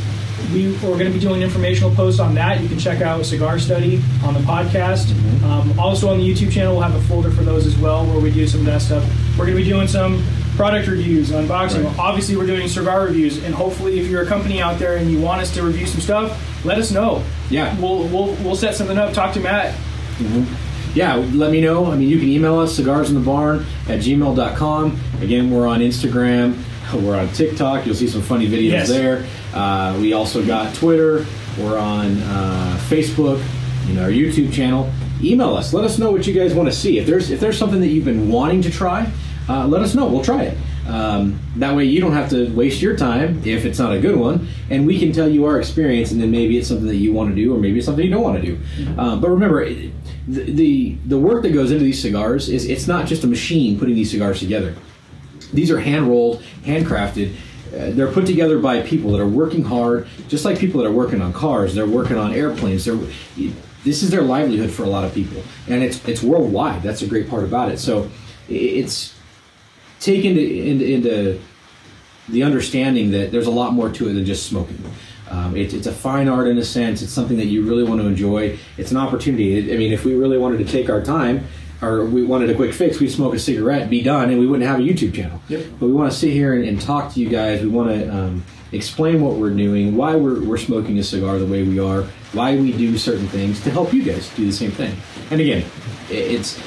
we, 0.53 0.73
we're 0.77 0.99
going 0.99 1.07
to 1.07 1.11
be 1.11 1.21
doing 1.21 1.43
informational 1.43 1.95
posts 1.95 2.19
on 2.19 2.35
that. 2.35 2.61
You 2.61 2.69
can 2.69 2.79
check 2.79 3.03
out 3.03 3.25
Cigar 3.25 3.59
Study 3.59 4.03
on 4.25 4.35
the 4.35 4.41
podcast. 4.41 5.12
Um, 5.45 5.79
also 5.79 6.09
on 6.09 6.19
the 6.19 6.29
YouTube 6.29 6.50
channel, 6.50 6.75
we'll 6.75 6.83
have 6.83 6.95
a 6.95 7.07
folder 7.07 7.31
for 7.31 7.43
those 7.43 7.67
as 7.67 7.77
well, 7.79 8.07
where 8.07 8.19
we 8.21 8.31
do 8.31 8.47
some 8.47 8.61
of 8.61 8.67
that 8.67 8.83
stuff. 8.83 9.05
We're 9.39 9.47
going 9.47 9.57
to 9.57 9.62
be 9.62 9.69
doing 9.69 9.87
some 9.87 10.25
product 10.61 10.88
reviews, 10.88 11.31
unboxing. 11.31 11.85
Right. 11.87 11.99
Obviously, 11.99 12.37
we're 12.37 12.45
doing 12.45 12.69
cigar 12.69 13.05
reviews, 13.07 13.43
and 13.43 13.55
hopefully, 13.55 13.99
if 13.99 14.09
you're 14.09 14.23
a 14.25 14.26
company 14.26 14.61
out 14.61 14.79
there 14.79 14.99
and 14.99 15.11
you 15.11 15.19
want 15.19 15.40
us 15.40 15.55
to 15.55 15.62
review 15.62 15.87
some 15.87 16.02
stuff, 16.02 16.64
let 16.67 16.76
us 16.76 16.90
know. 16.90 17.25
Yeah. 17.49 17.75
We'll 17.81 18.07
we'll 18.09 18.35
we'll 18.45 18.57
set 18.57 18.75
something 18.75 18.99
up. 18.99 19.14
Talk 19.14 19.33
to 19.35 19.40
Matt. 19.40 19.75
yeah, 20.95 21.14
let 21.14 21.50
me 21.50 21.62
know. 21.62 21.90
I 21.90 21.97
mean, 21.97 22.11
you 22.11 22.19
can 22.19 22.29
email 22.29 22.59
us, 22.59 22.79
cigarsinthebarn 22.79 23.64
at 23.88 24.00
gmail.com. 24.00 25.00
Again, 25.23 25.50
we're 25.50 25.67
on 25.67 25.81
Instagram. 25.81 26.62
We're 26.93 27.17
on 27.17 27.29
TikTok. 27.29 27.87
You'll 27.87 27.95
see 27.95 28.09
some 28.09 28.21
funny 28.21 28.49
videos 28.49 28.71
Yes. 28.73 28.88
there. 28.88 29.25
Uh, 29.55 29.97
we 30.00 30.12
also 30.12 30.45
got 30.45 30.75
Twitter. 30.75 31.25
We're 31.57 31.79
on 31.79 32.19
uh, 32.23 32.76
Facebook, 32.88 33.40
you 33.87 33.95
know, 33.95 34.02
our 34.02 34.11
YouTube 34.11 34.52
channel. 34.52 34.90
Email 35.23 35.55
us. 35.55 35.73
Let 35.73 35.85
us 35.85 36.00
know 36.00 36.11
what 36.11 36.26
you 36.26 36.35
guys 36.35 36.52
want 36.52 36.69
to 36.69 36.75
see. 36.75 36.99
If 36.99 37.07
there's 37.07 37.31
if 37.31 37.38
there's 37.38 37.57
something 37.57 37.81
that 37.81 37.87
you've 37.88 38.05
been 38.05 38.29
wanting 38.29 38.61
to 38.62 38.71
try, 38.73 39.09
uh, 39.50 39.66
let 39.66 39.83
us 39.83 39.95
know. 39.97 40.07
We'll 40.07 40.23
try 40.23 40.42
it. 40.45 40.59
Um, 40.87 41.40
that 41.57 41.75
way, 41.76 41.85
you 41.85 42.00
don't 42.00 42.12
have 42.12 42.30
to 42.30 42.52
waste 42.54 42.80
your 42.80 42.97
time 42.97 43.42
if 43.45 43.64
it's 43.64 43.78
not 43.78 43.92
a 43.92 44.00
good 44.00 44.16
one, 44.16 44.49
and 44.71 44.87
we 44.87 44.99
can 44.99 45.12
tell 45.12 45.28
you 45.28 45.45
our 45.45 45.59
experience, 45.59 46.11
and 46.12 46.21
then 46.21 46.30
maybe 46.30 46.57
it's 46.59 46.69
something 46.69 46.87
that 46.87 46.97
you 46.97 47.12
want 47.12 47.30
to 47.30 47.37
do, 47.37 47.54
or 47.54 47.59
maybe 47.59 47.78
it's 47.78 47.87
something 47.87 48.04
you 48.04 48.11
don't 48.11 48.23
want 48.23 48.42
to 48.42 48.47
do. 48.50 48.59
Um, 48.97 49.21
but 49.21 49.28
remember, 49.28 49.69
the, 49.69 50.42
the 50.52 50.97
the 51.07 51.19
work 51.19 51.42
that 51.42 51.52
goes 51.52 51.71
into 51.71 51.85
these 51.85 52.00
cigars 52.00 52.49
is 52.49 52.64
it's 52.64 52.87
not 52.87 53.07
just 53.07 53.25
a 53.25 53.26
machine 53.26 53.78
putting 53.78 53.95
these 53.95 54.11
cigars 54.11 54.38
together. 54.40 54.75
These 55.52 55.71
are 55.71 55.80
hand 55.80 56.09
rolled, 56.09 56.42
handcrafted. 56.64 57.35
Uh, 57.69 57.90
they're 57.90 58.12
put 58.12 58.26
together 58.26 58.59
by 58.59 58.83
people 58.83 59.12
that 59.12 59.21
are 59.21 59.28
working 59.28 59.64
hard, 59.64 60.09
just 60.28 60.45
like 60.45 60.59
people 60.59 60.80
that 60.80 60.88
are 60.88 60.92
working 60.92 61.21
on 61.23 61.33
cars. 61.33 61.75
They're 61.75 61.87
working 61.87 62.16
on 62.16 62.33
airplanes. 62.33 62.85
They're, 62.85 62.99
this 63.85 64.02
is 64.02 64.11
their 64.11 64.23
livelihood 64.23 64.71
for 64.71 64.85
a 64.85 64.88
lot 64.88 65.04
of 65.04 65.14
people, 65.14 65.42
and 65.69 65.83
it's 65.83 66.07
it's 66.09 66.23
worldwide. 66.23 66.83
That's 66.83 67.02
a 67.02 67.07
great 67.07 67.28
part 67.28 67.45
about 67.45 67.71
it. 67.71 67.78
So 67.78 68.11
it's 68.49 69.14
taken 70.00 70.33
into, 70.37 70.42
into, 70.42 70.85
into 70.95 71.40
the 72.28 72.42
understanding 72.42 73.11
that 73.12 73.30
there's 73.33 73.47
a 73.47 73.50
lot 73.50 73.73
more 73.73 73.88
to 73.90 74.09
it 74.09 74.14
than 74.14 74.25
just 74.25 74.47
smoking. 74.47 74.78
Um, 75.30 75.57
it, 75.57 75.73
it's 75.75 75.87
a 75.87 75.92
fine 75.92 76.28
art 76.28 76.49
in 76.49 76.59
a 76.59 76.64
sense. 76.64 77.02
It's 77.02 77.12
something 77.12 77.37
that 77.37 77.47
you 77.47 77.62
really 77.62 77.85
want 77.85 78.00
to 78.00 78.07
enjoy. 78.07 78.59
It's 78.76 78.90
an 78.90 78.97
opportunity. 78.97 79.73
I 79.73 79.76
mean, 79.76 79.92
if 79.92 80.04
we 80.04 80.14
really 80.14 80.38
wanted 80.38 80.59
to 80.59 80.64
take 80.64 80.90
our 80.90 81.02
time, 81.02 81.47
or 81.83 82.04
we 82.04 82.23
wanted 82.25 82.50
a 82.50 82.54
quick 82.54 82.75
fix, 82.75 83.00
we'd 83.00 83.11
smoke 83.11 83.35
a 83.35 83.38
cigarette, 83.38 83.88
be 83.88 84.02
done, 84.02 84.28
and 84.30 84.38
we 84.38 84.47
wouldn't 84.47 84.69
have 84.69 84.80
a 84.80 84.83
YouTube 84.83 85.14
channel. 85.14 85.40
Yep. 85.49 85.64
But 85.78 85.87
we 85.87 85.92
want 85.92 86.12
to 86.12 86.19
sit 86.19 86.30
here 86.33 86.54
and, 86.54 86.64
and 86.64 86.80
talk 86.80 87.12
to 87.14 87.21
you 87.21 87.28
guys. 87.28 87.62
We 87.62 87.69
want 87.69 87.88
to 87.90 88.14
um, 88.14 88.45
explain 88.73 89.21
what 89.23 89.37
we're 89.37 89.54
doing, 89.54 89.97
why 89.97 90.14
we're, 90.16 90.42
we're 90.45 90.59
smoking 90.59 90.99
a 90.99 91.02
cigar 91.02 91.38
the 91.38 91.47
way 91.47 91.62
we 91.62 91.78
are, 91.78 92.02
why 92.33 92.57
we 92.57 92.73
do 92.73 92.99
certain 92.99 93.26
things 93.28 93.62
to 93.64 93.71
help 93.71 93.92
you 93.95 94.02
guys 94.02 94.28
do 94.35 94.45
the 94.45 94.52
same 94.52 94.71
thing. 94.73 94.95
And 95.30 95.40
again, 95.40 95.64
i- 96.11 96.12
it's 96.12 96.61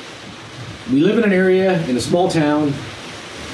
we 0.92 1.00
live 1.02 1.18
in 1.18 1.24
an 1.24 1.32
area 1.34 1.80
in 1.88 1.96
a 1.96 2.02
small 2.02 2.28
town. 2.30 2.74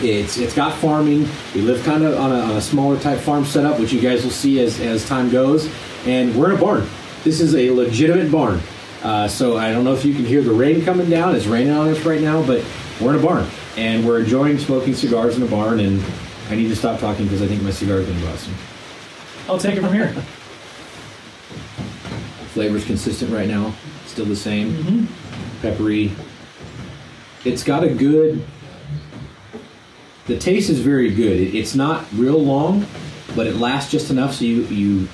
It's 0.02 0.38
it's 0.38 0.54
got 0.54 0.74
farming. 0.78 1.28
We 1.54 1.62
live 1.62 1.84
kind 1.84 2.04
of 2.04 2.18
on 2.18 2.32
a, 2.32 2.40
on 2.40 2.52
a 2.52 2.62
smaller 2.62 3.00
type 3.00 3.20
farm 3.20 3.44
setup, 3.46 3.80
which 3.80 3.92
you 3.92 4.00
guys 4.00 4.24
will 4.24 4.32
see 4.32 4.62
as 4.62 4.80
as 4.80 5.06
time 5.06 5.30
goes. 5.30 5.70
And 6.06 6.34
we're 6.36 6.52
in 6.52 6.58
a 6.58 6.62
barn. 6.62 6.88
This 7.24 7.42
is 7.42 7.54
a 7.56 7.70
legitimate 7.72 8.32
barn. 8.32 8.62
Uh, 9.04 9.28
so 9.28 9.58
I 9.58 9.72
don't 9.72 9.84
know 9.84 9.94
if 9.94 10.06
you 10.06 10.14
can 10.14 10.26
hear 10.26 10.42
the 10.42 10.52
rain 10.52 10.84
coming 10.84 11.10
down. 11.10 11.36
It's 11.36 11.46
raining 11.46 11.74
on 11.74 11.90
us 11.90 12.06
right 12.06 12.22
now, 12.22 12.46
but 12.46 12.64
we're 13.02 13.14
in 13.16 13.20
a 13.20 13.26
barn 13.26 13.46
and 13.78 14.06
we're 14.06 14.20
enjoying 14.22 14.58
smoking 14.58 14.94
cigars 14.94 15.38
in 15.38 15.44
a 15.44 15.48
barn. 15.48 15.80
And 15.80 16.04
I 16.50 16.56
need 16.56 16.70
to 16.70 16.76
stop 16.76 17.00
talking 17.00 17.26
because 17.26 17.42
I 17.42 17.48
think 17.48 17.62
my 17.62 17.72
cigar 17.72 17.98
is 17.98 18.08
going 18.08 18.20
to 18.20 18.26
go 18.26 18.32
out 18.32 18.40
soon. 18.40 18.56
I'll 19.48 19.60
take 19.60 19.78
it 19.78 19.82
from 19.82 19.94
here. 19.94 20.14
Flavor's 22.54 22.86
consistent 22.86 23.32
right 23.32 23.48
now, 23.48 23.74
still 24.06 24.26
the 24.26 24.36
same. 24.36 25.08
Peppery. 25.62 26.12
It's 27.46 27.64
got 27.64 27.84
a 27.84 27.90
good. 27.90 28.46
The 30.30 30.38
taste 30.38 30.70
is 30.70 30.80
very 30.80 31.10
good. 31.10 31.40
It, 31.40 31.56
it's 31.56 31.74
not 31.74 32.06
real 32.14 32.38
long, 32.38 32.86
but 33.36 33.48
it 33.48 33.56
lasts 33.56 33.92
just 33.92 34.12
enough 34.12 34.36
so 34.36 34.46
you 34.46 34.62
you 34.66 35.08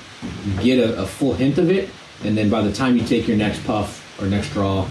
get 0.62 0.78
a, 0.78 1.02
a 1.02 1.06
full 1.06 1.32
hint 1.32 1.56
of 1.56 1.70
it, 1.70 1.88
and 2.22 2.36
then 2.36 2.50
by 2.50 2.60
the 2.60 2.70
time 2.70 2.98
you 2.98 3.02
take 3.02 3.26
your 3.26 3.38
next 3.38 3.64
puff 3.64 4.20
or 4.20 4.26
next 4.26 4.50
draw, 4.50 4.86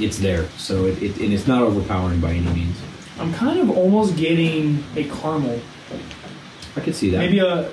it's 0.00 0.18
there. 0.18 0.48
So 0.56 0.86
it, 0.86 1.02
it 1.02 1.18
and 1.18 1.30
it's 1.30 1.46
not 1.46 1.60
overpowering 1.62 2.20
by 2.20 2.30
any 2.30 2.50
means. 2.54 2.78
I'm 3.18 3.34
kind 3.34 3.60
of 3.60 3.68
almost 3.70 4.16
getting 4.16 4.82
a 4.96 5.04
caramel. 5.04 5.60
I 6.74 6.80
could 6.80 6.96
see 6.96 7.10
that. 7.10 7.18
Maybe 7.18 7.40
a 7.40 7.70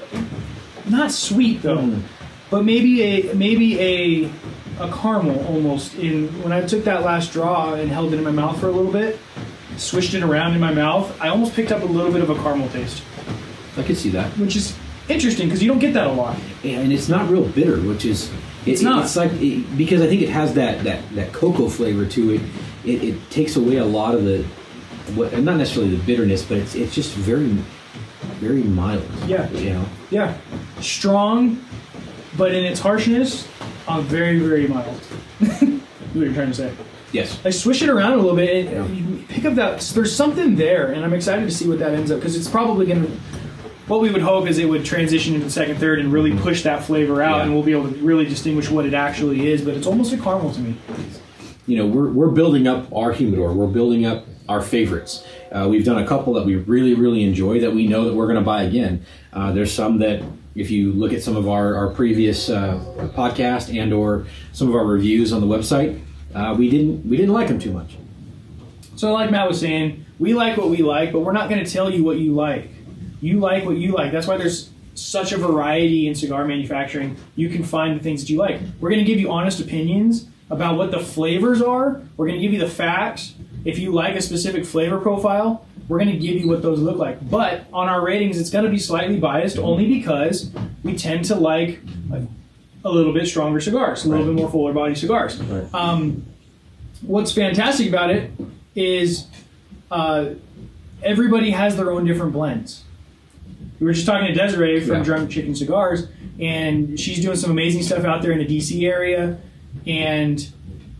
not 0.90 1.12
sweet 1.13 1.62
though, 1.62 1.78
Mm. 1.78 2.01
but 2.50 2.66
maybe 2.66 3.01
a 3.01 3.34
maybe 3.34 3.80
a 3.80 4.30
a 4.82 4.92
caramel 4.92 5.46
almost. 5.48 5.96
In 5.96 6.28
when 6.44 6.51
I 6.51 6.66
took 6.68 6.84
that 6.84 7.04
last 7.04 7.32
draw 7.32 7.75
and 7.75 7.90
held 7.90 8.12
it 8.13 8.18
in 8.18 8.25
my 8.25 8.32
mouth 8.32 8.60
for 8.60 8.68
a 8.68 8.72
little 8.72 8.92
bit, 8.92 9.18
swished 9.82 10.14
it 10.14 10.24
around 10.24 10.54
in 10.54 10.60
my 10.60 10.74
mouth, 10.74 11.12
I 11.22 11.30
almost 11.30 11.54
picked 11.54 11.72
up 11.72 11.82
a 11.82 11.86
little 11.86 12.12
bit 12.12 12.22
of 12.22 12.30
a 12.30 12.36
caramel 12.36 12.70
taste, 12.70 13.02
I 13.78 13.84
could 13.84 13.98
see 13.98 14.10
that. 14.12 14.30
which 14.38 14.56
is 14.56 14.76
interesting 15.10 15.48
because 15.48 15.62
you 15.62 15.68
don't 15.68 15.80
get 15.80 15.94
that 15.94 16.08
a 16.08 16.12
lot. 16.12 16.38
and 16.64 16.92
it's 16.94 17.10
not 17.10 17.30
real 17.30 17.46
bitter, 17.48 17.78
which 17.82 18.06
is 18.06 18.30
it- 18.66 18.74
It's 18.74 18.82
not. 18.84 19.06
It's 19.06 19.16
like 19.16 19.32
it, 19.42 19.76
because 19.78 20.02
I 20.02 20.08
think 20.08 20.22
it 20.22 20.30
has 20.30 20.54
that 20.54 20.84
that 20.84 21.00
that 21.16 21.34
cocoa 21.34 21.68
flavor 21.68 22.06
to 22.06 22.34
it. 22.36 22.42
It, 22.86 23.04
it 23.04 23.30
takes 23.32 23.56
away 23.56 23.78
a 23.78 23.86
lot 23.86 24.14
of 24.16 24.24
the 24.24 24.44
what, 25.16 25.34
not 25.40 25.58
necessarily 25.58 25.96
the 25.96 26.04
bitterness, 26.04 26.44
but 26.46 26.58
it's 26.58 26.76
it's 26.76 26.94
just 26.94 27.14
very 27.16 27.58
very 28.40 28.62
mild. 28.64 29.04
Yeah. 29.26 29.50
you 29.52 29.72
know. 29.74 29.86
Yeah, 30.12 30.38
strong, 30.80 31.64
but 32.38 32.54
in 32.54 32.64
its 32.64 32.80
harshness, 32.80 33.48
uh, 33.88 34.02
very 34.02 34.38
very 34.40 34.68
mild. 34.68 34.96
what 35.40 36.24
you're 36.26 36.34
trying 36.34 36.50
to 36.50 36.54
say? 36.54 36.72
Yes. 37.12 37.39
I 37.44 37.50
swish 37.50 37.82
it 37.82 37.89
around 37.89 38.13
a 38.13 38.18
little 38.18 38.36
bit, 38.36 38.68
and 38.68 38.89
Yeah. 38.89 38.96
you 38.96 39.24
pick 39.27 39.46
up 39.46 39.56
that. 39.56 39.82
There's 39.94 40.15
something 40.15 40.56
there, 40.56 40.91
and 40.91 41.03
I'm 41.03 41.13
excited 41.13 41.48
to 41.50 41.53
see 41.53 41.68
what 41.68 41.80
that 41.80 41.94
ends 41.94 42.12
up 42.12 42.20
because 42.20 42.36
it's 42.36 42.48
probably 42.50 42.86
going 42.86 43.06
to. 43.06 43.12
What 43.88 44.00
we 44.01 44.10
would 44.12 44.22
hope 44.22 44.48
is 44.48 44.58
it 44.58 44.70
would 44.70 44.86
transition 44.86 45.34
into 45.34 45.46
the 45.48 45.51
second, 45.51 45.77
third, 45.77 46.00
and 46.00 46.13
really 46.13 46.34
push 46.34 46.63
that 46.63 46.84
flavor 46.86 47.22
out, 47.22 47.38
Yeah. 47.38 47.44
and 47.44 47.53
we'll 47.53 47.63
be 47.63 47.74
able 47.74 47.89
to 47.91 47.96
really 47.98 48.25
distinguish 48.25 48.70
what 48.72 48.86
it 48.86 48.94
actually 48.94 49.50
is. 49.51 49.62
But 49.63 49.74
it's 49.74 49.86
almost 49.88 50.13
a 50.13 50.18
caramel 50.18 50.51
to 50.53 50.60
me. 50.62 50.75
you 51.68 51.77
know, 51.77 51.86
we're, 51.86 52.10
we're 52.10 52.30
building 52.30 52.68
up 52.68 52.88
our 52.94 53.12
humidor. 53.12 53.53
We're 53.53 53.68
building 53.68 54.06
up 54.06 54.25
our 54.50 54.62
favorites. 54.62 55.24
Uh, 55.51 55.68
we've 55.70 55.86
done 55.86 56.01
a 56.01 56.08
couple 56.08 56.34
that 56.34 56.46
we 56.46 56.56
really, 56.56 56.94
really 56.96 57.24
enjoy 57.24 57.60
that 57.62 57.74
we 57.74 57.86
know 57.88 58.06
that 58.06 58.13
we're 58.15 58.25
going 58.25 58.39
to 58.39 58.44
buy 58.44 58.63
again. 58.63 59.06
Uh, 59.32 59.51
there's 59.51 59.72
some 59.72 60.00
that, 60.00 60.22
if 60.56 60.72
you 60.72 60.91
look 60.91 61.13
at 61.13 61.22
some 61.22 61.36
of 61.38 61.48
our, 61.48 61.75
our 61.75 61.89
previous 61.89 62.50
uh, 62.50 62.80
podcast 63.15 63.77
and 63.80 63.94
or 63.94 64.25
some 64.53 64.70
of 64.70 64.75
our 64.75 64.86
reviews 64.86 65.32
on 65.32 65.39
the 65.39 65.48
website, 65.48 66.00
uh, 66.34 66.56
we 66.58 66.70
didn't 66.70 67.08
we 67.08 67.18
didn't 67.18 67.34
like 67.34 67.48
them 67.48 67.60
too 67.60 67.72
much. 67.72 67.98
So, 68.96 69.12
like 69.14 69.32
Matt 69.32 69.48
was 69.48 69.60
saying, 69.60 70.06
we 70.20 70.34
like 70.34 70.58
what 70.58 70.70
we 70.70 70.78
like, 70.78 71.12
but 71.12 71.22
we're 71.22 71.32
not 71.32 71.50
going 71.50 71.64
to 71.64 71.72
tell 71.72 71.90
you 71.90 72.04
what 72.04 72.18
you 72.18 72.34
like. 72.34 72.70
You 73.22 73.40
like 73.40 73.66
what 73.66 73.78
you 73.78 73.94
like. 73.94 74.12
That's 74.12 74.28
why 74.28 74.38
there's 74.38 74.70
such 74.94 75.32
a 75.32 75.38
variety 75.38 76.08
in 76.08 76.16
cigar 76.16 76.46
manufacturing. 76.46 77.18
You 77.36 77.50
can 77.50 77.64
find 77.64 78.00
the 78.00 78.04
things 78.04 78.22
that 78.22 78.30
you 78.30 78.38
like. 78.38 78.60
We're 78.80 78.90
going 78.90 79.04
to 79.04 79.06
give 79.06 79.20
you 79.20 79.32
honest 79.32 79.60
opinions 79.60 80.28
about 80.50 80.78
what 80.78 80.92
the 80.92 81.00
flavors 81.00 81.62
are. 81.62 82.02
We're 82.18 82.28
going 82.28 82.40
to 82.40 82.46
give 82.46 82.54
you 82.54 82.60
the 82.60 82.70
facts. 82.70 83.34
If 83.66 83.80
you 83.80 83.92
like 83.92 84.16
a 84.16 84.22
specific 84.22 84.66
flavor 84.66 85.00
profile, 85.00 85.66
we're 85.88 85.98
going 85.98 86.12
to 86.12 86.18
give 86.18 86.40
you 86.40 86.48
what 86.48 86.62
those 86.62 86.80
look 86.80 86.98
like. 86.98 87.30
But 87.30 87.66
on 87.74 87.90
our 87.90 88.02
ratings, 88.02 88.40
it's 88.40 88.50
going 88.50 88.66
to 88.66 88.72
be 88.72 88.80
slightly 88.80 89.20
biased 89.20 89.58
only 89.58 89.88
because 89.88 90.52
we 90.84 90.96
tend 90.96 91.26
to 91.26 91.36
like 91.36 91.80
a, 92.84 92.90
little 92.90 93.14
bit 93.14 93.28
stronger 93.28 93.60
cigars, 93.60 94.06
a 94.06 94.10
little 94.10 94.26
Right. 94.26 94.32
bit 94.36 94.42
more 94.42 94.50
fuller 94.52 94.74
body 94.74 94.96
cigars. 94.96 95.38
Right. 95.42 95.66
Um, 95.74 96.24
what's 97.02 97.32
fantastic 97.32 97.88
about 97.88 98.10
it 98.12 98.32
is 98.76 99.28
uh, 99.92 100.30
everybody 101.04 101.52
has 101.52 101.76
their 101.78 101.92
own 101.92 102.06
different 102.06 102.34
blends. 102.34 102.84
We 103.80 103.88
were 103.88 103.94
just 103.94 104.06
talking 104.06 104.28
to 104.28 104.34
Desiree 104.34 104.80
from 104.82 104.98
Yeah. 104.98 105.04
Drunk 105.04 105.30
Chicken 105.32 105.56
Cigars, 105.56 106.08
and 106.40 107.00
she's 107.00 107.20
doing 107.22 107.36
some 107.36 107.52
amazing 107.52 107.82
stuff 107.84 108.06
out 108.06 108.22
there 108.22 108.32
in 108.32 108.38
the 108.40 108.46
DC 108.46 108.86
area, 108.86 109.38
and 109.88 110.48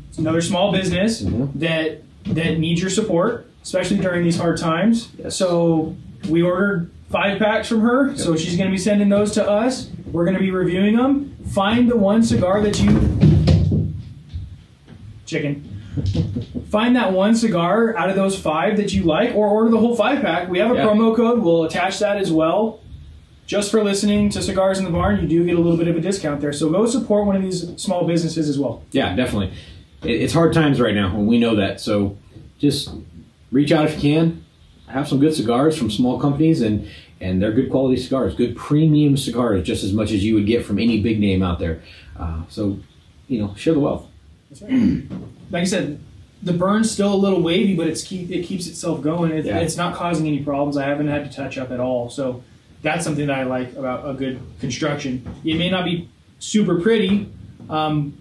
it's 0.10 0.18
another 0.18 0.42
small 0.42 0.72
business 0.72 1.22
Mhm. 1.22 1.50
that 1.56 2.04
that 2.26 2.60
needs 2.60 2.80
your 2.82 2.90
support, 2.92 3.48
especially 3.64 3.98
during 3.98 4.24
these 4.24 4.38
hard 4.38 4.58
times. 4.58 5.10
Yes. 5.18 5.36
So 5.36 5.96
we 6.30 6.44
ordered 6.44 6.92
five 7.10 7.40
packs 7.40 7.68
from 7.68 7.82
her, 7.82 8.16
so 8.16 8.36
she's 8.36 8.56
going 8.58 8.68
to 8.70 8.72
be 8.72 8.78
sending 8.78 9.10
those 9.10 9.32
to 9.32 9.50
us. 9.50 9.90
We're 10.12 10.26
going 10.26 10.36
to 10.36 10.40
be 10.42 10.52
reviewing 10.52 10.96
them. 10.98 11.36
Find 11.54 11.90
the 11.90 11.96
one 11.98 12.24
cigar 12.24 12.62
that 12.62 12.80
you 12.82 13.94
chicken. 15.26 15.68
Find 16.70 16.96
that 16.96 17.14
one 17.14 17.36
cigar 17.36 17.96
out 17.98 18.10
of 18.10 18.16
those 18.16 18.38
five 18.40 18.78
that 18.78 18.94
you 18.94 19.04
like, 19.04 19.36
or 19.36 19.48
order 19.48 19.70
the 19.70 19.78
whole 19.78 19.96
five 19.96 20.22
pack. 20.22 20.50
We 20.50 20.60
have 20.60 20.72
a 20.72 20.76
Yeah. 20.76 20.86
promo 20.86 21.16
code. 21.16 21.40
We'll 21.40 21.64
attach 21.64 22.00
that 22.00 22.18
as 22.18 22.32
well. 22.32 22.80
Just 23.46 23.72
for 23.72 23.84
listening 23.84 24.30
to 24.30 24.42
Cigars 24.42 24.80
in 24.80 24.86
the 24.86 24.92
Barn, 24.92 25.20
you 25.22 25.28
do 25.28 25.44
get 25.46 25.56
a 25.58 25.60
little 25.60 25.78
bit 25.78 25.88
of 25.90 25.98
a 25.98 26.00
discount 26.00 26.40
there. 26.40 26.54
So 26.54 26.70
go 26.70 26.86
support 26.86 27.26
one 27.28 27.36
of 27.36 27.42
these 27.42 27.74
small 27.78 28.06
businesses 28.08 28.48
as 28.48 28.58
well. 28.58 28.84
Yeah, 28.92 29.14
definitely. 29.16 29.52
It's 30.04 30.34
hard 30.34 30.54
times 30.54 30.80
right 30.80 30.96
now, 30.96 31.08
and 31.16 31.28
we 31.28 31.38
know 31.38 31.56
that. 31.56 31.82
So 31.82 32.18
just 32.60 32.92
reach 33.52 33.72
out 33.74 33.86
if 33.86 33.96
you 33.96 34.02
can. 34.16 34.46
Have 34.92 35.08
some 35.08 35.20
good 35.20 35.34
cigars 35.34 35.78
from 35.78 35.90
small 35.90 36.20
companies, 36.20 36.62
and 36.62 36.88
and 37.20 37.42
they're 37.42 37.52
good 37.52 37.70
quality 37.70 38.02
cigars, 38.02 38.36
good 38.36 38.56
premium 38.58 39.16
cigars, 39.16 39.64
just 39.66 39.84
as 39.84 39.94
much 39.94 40.12
as 40.12 40.24
you 40.24 40.34
would 40.36 40.46
get 40.48 40.66
from 40.66 40.80
any 40.80 41.02
big 41.02 41.20
name 41.20 41.44
out 41.44 41.60
there. 41.60 41.82
Uh, 42.20 42.42
so, 42.50 42.80
you 43.28 43.40
know, 43.40 43.54
share 43.56 43.74
the 43.74 43.80
wealth. 43.80 44.08
Like 45.52 45.62
I 45.62 45.66
said, 45.66 46.00
the 46.42 46.54
burn's 46.54 46.90
still 46.90 47.14
a 47.14 47.16
little 47.16 47.42
wavy, 47.42 47.76
but 47.76 47.88
it's 47.88 48.04
keep 48.04 48.32
it 48.32 48.44
keeps 48.44 48.68
itself 48.68 49.02
going. 49.02 49.32
It, 49.32 49.46
Yeah. 49.46 49.60
It's 49.60 49.78
not 49.78 49.96
causing 49.96 50.28
any 50.28 50.44
problems. 50.44 50.78
I 50.78 50.86
haven't 50.88 51.08
had 51.08 51.30
to 51.30 51.36
touch 51.36 51.58
up 51.58 51.72
at 51.72 51.80
all. 51.80 52.10
So 52.10 52.44
that's 52.82 53.04
something 53.04 53.28
that 53.28 53.38
I 53.38 53.44
like 53.44 53.76
about 53.76 54.10
a 54.10 54.14
good 54.14 54.40
construction. 54.60 55.24
It 55.46 55.56
may 55.58 55.70
not 55.70 55.86
be 55.86 56.10
super 56.40 56.82
pretty, 56.82 57.30
um, 57.70 58.18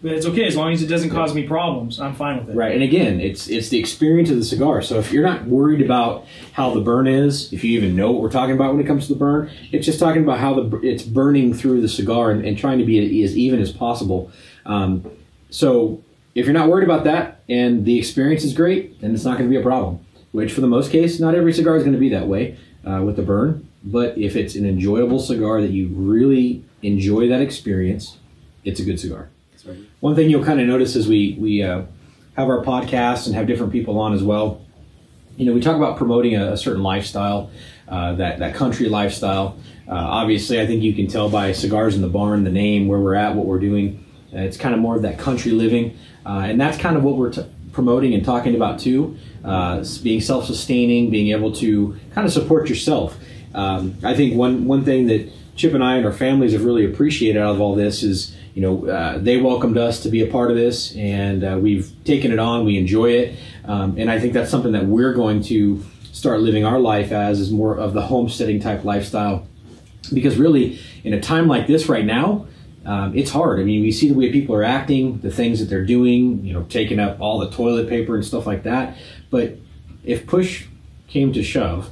but 0.00 0.12
it's 0.12 0.26
okay 0.26 0.46
as 0.46 0.56
long 0.56 0.72
as 0.72 0.82
it 0.82 0.86
doesn't 0.86 1.10
cause 1.10 1.34
me 1.34 1.46
problems. 1.46 2.00
I'm 2.00 2.14
fine 2.14 2.38
with 2.38 2.50
it. 2.50 2.56
Right, 2.56 2.72
and 2.72 2.82
again, 2.82 3.20
it's 3.20 3.48
it's 3.48 3.68
the 3.68 3.78
experience 3.78 4.30
of 4.30 4.36
the 4.36 4.44
cigar. 4.44 4.80
So 4.82 4.98
if 4.98 5.12
you're 5.12 5.24
not 5.24 5.46
worried 5.46 5.82
about 5.82 6.26
how 6.52 6.72
the 6.72 6.80
burn 6.80 7.06
is, 7.06 7.52
if 7.52 7.64
you 7.64 7.76
even 7.76 7.96
know 7.96 8.10
what 8.12 8.22
we're 8.22 8.30
talking 8.30 8.54
about 8.54 8.72
when 8.72 8.82
it 8.82 8.86
comes 8.86 9.06
to 9.08 9.14
the 9.14 9.18
burn, 9.18 9.50
it's 9.72 9.84
just 9.84 9.98
talking 9.98 10.22
about 10.22 10.38
how 10.38 10.54
the 10.54 10.80
it's 10.82 11.02
burning 11.02 11.52
through 11.54 11.80
the 11.80 11.88
cigar 11.88 12.30
and, 12.30 12.44
and 12.44 12.56
trying 12.56 12.78
to 12.78 12.84
be 12.84 13.22
as 13.22 13.36
even 13.36 13.60
as 13.60 13.72
possible. 13.72 14.30
Um, 14.66 15.10
so 15.50 16.02
if 16.34 16.46
you're 16.46 16.54
not 16.54 16.68
worried 16.68 16.84
about 16.84 17.04
that 17.04 17.42
and 17.48 17.84
the 17.84 17.98
experience 17.98 18.44
is 18.44 18.54
great, 18.54 19.00
then 19.00 19.14
it's 19.14 19.24
not 19.24 19.38
going 19.38 19.50
to 19.50 19.54
be 19.54 19.60
a 19.60 19.62
problem. 19.62 20.04
Which, 20.30 20.52
for 20.52 20.60
the 20.60 20.68
most 20.68 20.92
case, 20.92 21.18
not 21.18 21.34
every 21.34 21.52
cigar 21.52 21.76
is 21.76 21.82
going 21.82 21.94
to 21.94 21.98
be 21.98 22.10
that 22.10 22.28
way 22.28 22.58
uh, 22.86 23.02
with 23.02 23.16
the 23.16 23.22
burn. 23.22 23.68
But 23.82 24.18
if 24.18 24.36
it's 24.36 24.54
an 24.54 24.66
enjoyable 24.66 25.18
cigar 25.18 25.60
that 25.62 25.70
you 25.70 25.88
really 25.88 26.64
enjoy 26.82 27.28
that 27.28 27.40
experience, 27.40 28.18
it's 28.62 28.78
a 28.78 28.84
good 28.84 29.00
cigar. 29.00 29.30
One 30.00 30.14
thing 30.14 30.30
you'll 30.30 30.44
kind 30.44 30.60
of 30.60 30.66
notice 30.66 30.96
as 30.96 31.08
we 31.08 31.36
we 31.38 31.62
uh, 31.62 31.82
have 32.36 32.48
our 32.48 32.64
podcast 32.64 33.26
and 33.26 33.34
have 33.34 33.46
different 33.46 33.72
people 33.72 33.98
on 33.98 34.12
as 34.12 34.22
well. 34.22 34.60
You 35.36 35.46
know, 35.46 35.52
we 35.52 35.60
talk 35.60 35.76
about 35.76 35.96
promoting 35.96 36.36
a, 36.36 36.52
a 36.52 36.56
certain 36.56 36.82
lifestyle, 36.82 37.50
uh, 37.88 38.14
that 38.14 38.38
that 38.38 38.54
country 38.54 38.88
lifestyle. 38.88 39.56
Uh, 39.88 39.94
obviously, 39.94 40.60
I 40.60 40.66
think 40.66 40.82
you 40.82 40.92
can 40.92 41.06
tell 41.06 41.30
by 41.30 41.52
cigars 41.52 41.94
in 41.94 42.02
the 42.02 42.08
barn, 42.08 42.44
the 42.44 42.50
name, 42.50 42.88
where 42.88 42.98
we're 42.98 43.14
at, 43.14 43.34
what 43.34 43.46
we're 43.46 43.60
doing. 43.60 44.04
Uh, 44.34 44.40
it's 44.40 44.56
kind 44.56 44.74
of 44.74 44.80
more 44.80 44.96
of 44.96 45.02
that 45.02 45.18
country 45.18 45.52
living, 45.52 45.96
uh, 46.26 46.44
and 46.48 46.60
that's 46.60 46.76
kind 46.76 46.96
of 46.96 47.02
what 47.02 47.16
we're 47.16 47.30
t- 47.32 47.46
promoting 47.72 48.12
and 48.14 48.24
talking 48.24 48.54
about 48.54 48.78
too. 48.78 49.16
Uh, 49.44 49.84
being 50.02 50.20
self-sustaining, 50.20 51.10
being 51.10 51.30
able 51.30 51.52
to 51.52 51.96
kind 52.12 52.26
of 52.26 52.32
support 52.32 52.68
yourself. 52.68 53.16
Um, 53.54 53.96
I 54.04 54.14
think 54.14 54.34
one 54.34 54.66
one 54.66 54.84
thing 54.84 55.06
that 55.06 55.30
Chip 55.56 55.72
and 55.74 55.82
I 55.82 55.96
and 55.96 56.04
our 56.04 56.12
families 56.12 56.52
have 56.52 56.64
really 56.64 56.84
appreciated 56.84 57.40
out 57.40 57.54
of 57.54 57.60
all 57.60 57.74
this 57.74 58.02
is, 58.02 58.36
you 58.54 58.62
know, 58.62 58.86
uh, 58.86 59.18
they 59.18 59.40
welcomed 59.40 59.78
us 59.78 60.02
to 60.02 60.08
be 60.08 60.22
a 60.22 60.26
part 60.30 60.50
of 60.50 60.56
this, 60.56 60.94
and 60.96 61.44
uh, 61.44 61.58
we've 61.60 61.92
taken 62.04 62.32
it 62.32 62.38
on. 62.38 62.64
We 62.64 62.76
enjoy 62.76 63.10
it, 63.10 63.38
um, 63.64 63.96
and 63.98 64.10
I 64.10 64.18
think 64.18 64.32
that's 64.32 64.50
something 64.50 64.72
that 64.72 64.86
we're 64.86 65.12
going 65.12 65.42
to 65.44 65.84
start 66.12 66.40
living 66.40 66.64
our 66.64 66.80
life 66.80 67.12
as 67.12 67.38
is 67.38 67.52
more 67.52 67.76
of 67.76 67.94
the 67.94 68.02
homesteading 68.02 68.60
type 68.60 68.84
lifestyle. 68.84 69.46
Because 70.12 70.36
really, 70.36 70.80
in 71.04 71.12
a 71.12 71.20
time 71.20 71.46
like 71.46 71.66
this 71.66 71.88
right 71.88 72.04
now, 72.04 72.46
um, 72.84 73.16
it's 73.16 73.30
hard. 73.30 73.60
I 73.60 73.64
mean, 73.64 73.82
we 73.82 73.92
see 73.92 74.08
the 74.08 74.14
way 74.14 74.32
people 74.32 74.54
are 74.54 74.64
acting, 74.64 75.18
the 75.20 75.30
things 75.30 75.60
that 75.60 75.66
they're 75.66 75.84
doing, 75.84 76.44
you 76.44 76.54
know, 76.54 76.62
taking 76.64 76.98
up 76.98 77.20
all 77.20 77.38
the 77.38 77.50
toilet 77.50 77.88
paper 77.88 78.14
and 78.14 78.24
stuff 78.24 78.46
like 78.46 78.62
that. 78.62 78.96
But 79.30 79.58
if 80.04 80.26
push 80.26 80.66
came 81.06 81.32
to 81.34 81.42
shove, 81.42 81.90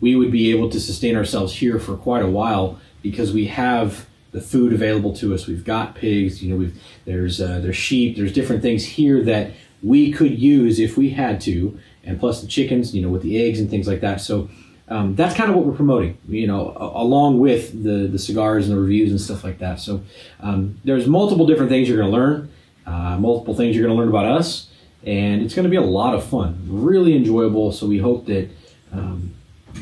we 0.00 0.14
would 0.14 0.30
be 0.30 0.50
able 0.52 0.70
to 0.70 0.80
sustain 0.80 1.16
ourselves 1.16 1.54
here 1.54 1.78
for 1.78 1.96
quite 1.96 2.22
a 2.22 2.28
while 2.28 2.78
because 3.02 3.32
we 3.32 3.46
have 3.46 4.06
the 4.36 4.42
food 4.42 4.74
available 4.74 5.16
to 5.16 5.32
us. 5.32 5.46
We've 5.46 5.64
got 5.64 5.94
pigs, 5.94 6.42
you 6.42 6.50
know, 6.50 6.56
we've 6.56 6.78
there's 7.06 7.40
uh, 7.40 7.58
there's 7.60 7.76
sheep, 7.76 8.18
there's 8.18 8.34
different 8.34 8.60
things 8.60 8.84
here 8.84 9.24
that 9.24 9.52
we 9.82 10.12
could 10.12 10.38
use 10.38 10.78
if 10.78 10.98
we 10.98 11.08
had 11.08 11.40
to, 11.42 11.78
and 12.04 12.20
plus 12.20 12.42
the 12.42 12.46
chickens, 12.46 12.94
you 12.94 13.00
know, 13.00 13.08
with 13.08 13.22
the 13.22 13.42
eggs 13.42 13.58
and 13.58 13.70
things 13.70 13.88
like 13.88 14.02
that. 14.02 14.20
So 14.20 14.50
um, 14.88 15.16
that's 15.16 15.34
kind 15.34 15.48
of 15.48 15.56
what 15.56 15.64
we're 15.64 15.74
promoting, 15.74 16.18
you 16.28 16.46
know, 16.46 16.76
along 16.76 17.40
with 17.40 17.82
the 17.82 18.06
the 18.08 18.18
cigars 18.18 18.68
and 18.68 18.76
the 18.76 18.80
reviews 18.80 19.10
and 19.10 19.18
stuff 19.18 19.42
like 19.42 19.58
that. 19.60 19.80
So 19.80 20.02
um, 20.40 20.78
there's 20.84 21.06
multiple 21.06 21.46
different 21.46 21.70
things 21.70 21.88
you're 21.88 21.96
going 21.96 22.10
to 22.10 22.16
learn, 22.16 22.50
uh, 22.84 23.16
multiple 23.18 23.54
things 23.54 23.74
you're 23.74 23.86
going 23.86 23.96
to 23.96 23.98
learn 23.98 24.10
about 24.10 24.26
us, 24.26 24.68
and 25.02 25.40
it's 25.40 25.54
going 25.54 25.64
to 25.64 25.70
be 25.70 25.76
a 25.76 25.90
lot 26.00 26.14
of 26.14 26.22
fun, 26.24 26.62
really 26.68 27.16
enjoyable. 27.16 27.72
So 27.72 27.86
we 27.86 27.98
hope 27.98 28.26
that. 28.26 28.50
Um, 28.92 29.32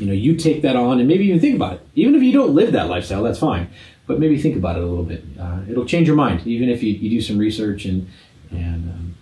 you 0.01 0.07
know, 0.09 0.13
you 0.13 0.35
take 0.35 0.63
that 0.63 0.75
on 0.75 0.99
and 0.99 1.07
maybe 1.07 1.25
even 1.27 1.39
think 1.39 1.55
about 1.55 1.75
it. 1.75 1.87
Even 1.95 2.17
if 2.17 2.23
you 2.23 2.33
don't 2.33 2.53
live 2.53 2.73
that 2.73 2.89
lifestyle, 2.89 3.23
that's 3.23 3.39
fine. 3.39 3.71
But 4.07 4.21
maybe 4.21 4.39
think 4.39 4.57
about 4.57 4.77
it 4.77 4.83
a 4.83 4.87
little 4.87 5.05
bit. 5.05 5.25
Uh, 5.41 5.61
it'll 5.69 5.87
change 5.87 6.07
your 6.07 6.17
mind, 6.17 6.47
even 6.47 6.69
if 6.69 6.83
you, 6.83 6.93
you 6.93 7.09
do 7.11 7.21
some 7.21 7.39
research 7.39 7.85
and 7.87 8.09
and 8.51 8.91
um, 8.91 9.15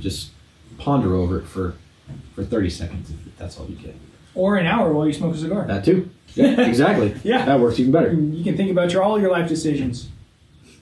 just 0.00 0.30
ponder 0.78 1.14
over 1.14 1.38
it 1.38 1.46
for 1.46 1.74
for 2.34 2.42
30 2.44 2.70
seconds. 2.70 3.10
If 3.10 3.36
that's 3.36 3.58
all 3.58 3.66
you 3.68 3.76
get. 3.76 3.94
Or 4.34 4.56
an 4.56 4.66
hour 4.66 4.92
while 4.92 5.06
you 5.06 5.12
smoke 5.12 5.34
a 5.34 5.38
cigar. 5.38 5.66
That 5.66 5.84
too. 5.84 6.08
Yeah, 6.34 6.60
exactly. 6.66 7.14
Yeah. 7.22 7.44
that 7.44 7.60
works 7.60 7.78
even 7.78 7.92
better. 7.92 8.12
you 8.12 8.42
can 8.42 8.56
think 8.56 8.70
about 8.70 8.90
your 8.92 9.02
all 9.02 9.20
your 9.20 9.30
life 9.30 9.48
decisions. 9.48 10.08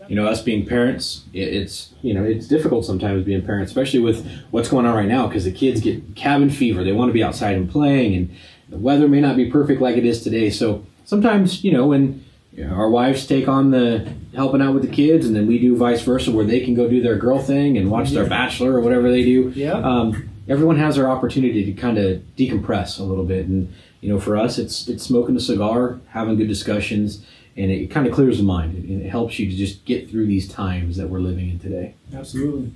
you 0.08 0.16
know 0.16 0.26
us 0.26 0.42
being 0.42 0.64
parents 0.66 1.24
it, 1.32 1.48
it's 1.58 1.92
you 2.02 2.14
know 2.14 2.24
it's 2.24 2.46
difficult 2.48 2.84
sometimes 2.84 3.24
being 3.24 3.42
parents 3.44 3.70
especially 3.70 4.00
with 4.00 4.26
what's 4.50 4.68
going 4.68 4.86
on 4.86 4.94
right 4.94 5.06
now 5.08 5.26
because 5.28 5.44
the 5.44 5.52
kids 5.52 5.80
get 5.80 6.16
cabin 6.16 6.50
fever 6.50 6.82
they 6.82 6.92
want 6.92 7.08
to 7.08 7.12
be 7.12 7.22
outside 7.22 7.54
and 7.56 7.70
playing 7.70 8.14
and 8.14 8.30
the 8.70 8.78
weather 8.78 9.06
may 9.08 9.20
not 9.20 9.36
be 9.36 9.48
perfect 9.50 9.80
like 9.80 9.96
it 9.96 10.04
is 10.06 10.22
today 10.22 10.50
so 10.50 10.84
sometimes 11.04 11.62
you 11.62 11.70
know 11.72 11.86
when 11.86 12.24
know, 12.56 12.74
our 12.74 12.88
wives 12.90 13.26
take 13.26 13.48
on 13.48 13.70
the 13.70 14.12
helping 14.34 14.60
out 14.62 14.74
with 14.74 14.82
the 14.82 14.88
kids 14.94 15.26
and 15.26 15.34
then 15.34 15.46
we 15.46 15.58
do 15.58 15.76
vice 15.76 16.02
versa 16.02 16.30
where 16.30 16.44
they 16.44 16.60
can 16.64 16.74
go 16.74 16.88
do 16.88 17.00
their 17.02 17.16
girl 17.16 17.38
thing 17.40 17.76
and 17.78 17.90
watch 17.90 18.10
their 18.10 18.26
bachelor 18.26 18.72
or 18.74 18.80
whatever 18.80 19.10
they 19.10 19.22
do 19.22 19.52
Yeah. 19.54 19.72
um, 19.74 20.28
everyone 20.48 20.76
has 20.76 20.96
their 20.96 21.08
opportunity 21.10 21.64
to 21.64 21.72
kind 21.72 21.96
of 21.98 22.20
decompress 22.36 22.98
a 22.98 23.02
little 23.02 23.24
bit 23.24 23.46
and 23.46 23.72
you 24.00 24.08
know 24.08 24.18
for 24.20 24.36
us 24.36 24.58
it's 24.58 24.88
it's 24.88 25.02
smoking 25.04 25.36
a 25.36 25.40
cigar 25.40 25.98
having 26.08 26.36
good 26.36 26.48
discussions 26.48 27.24
and 27.56 27.70
it 27.70 27.90
kind 27.90 28.06
of 28.06 28.12
clears 28.12 28.38
the 28.38 28.44
mind 28.44 28.74
and 28.76 29.02
it 29.02 29.08
helps 29.10 29.38
you 29.38 29.50
to 29.50 29.56
just 29.56 29.84
get 29.84 30.08
through 30.10 30.26
these 30.26 30.48
times 30.48 30.96
that 30.96 31.08
we're 31.08 31.20
living 31.20 31.50
in 31.50 31.58
today 31.58 31.94
Absolutely. 32.14 32.72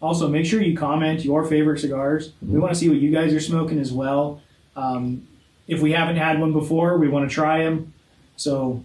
Also, 0.00 0.28
make 0.28 0.44
sure 0.44 0.60
you 0.60 0.76
comment 0.76 1.24
your 1.24 1.44
favorite 1.44 1.78
cigars. 1.78 2.32
We 2.42 2.58
want 2.58 2.72
to 2.74 2.78
see 2.78 2.88
what 2.88 2.98
you 2.98 3.12
guys 3.12 3.32
are 3.32 3.38
smoking 3.38 3.78
as 3.78 3.92
well. 3.92 4.42
Um, 4.74 5.28
if 5.68 5.80
we 5.80 5.92
haven't 5.92 6.16
had 6.16 6.40
one 6.40 6.52
before, 6.52 6.98
we 6.98 7.06
want 7.08 7.28
to 7.28 7.32
try 7.32 7.62
them. 7.62 7.92
So, 8.34 8.82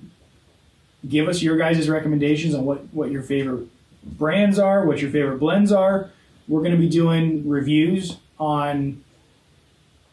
give 1.07 1.27
us 1.27 1.41
your 1.41 1.57
guys' 1.57 1.89
recommendations 1.89 2.55
on 2.55 2.65
what, 2.65 2.93
what 2.93 3.11
your 3.11 3.21
favorite 3.21 3.67
brands 4.03 4.57
are, 4.57 4.85
what 4.85 5.01
your 5.01 5.11
favorite 5.11 5.39
blends 5.39 5.71
are. 5.71 6.11
We're 6.47 6.61
going 6.61 6.71
to 6.71 6.77
be 6.77 6.89
doing 6.89 7.47
reviews 7.47 8.17
on 8.39 9.03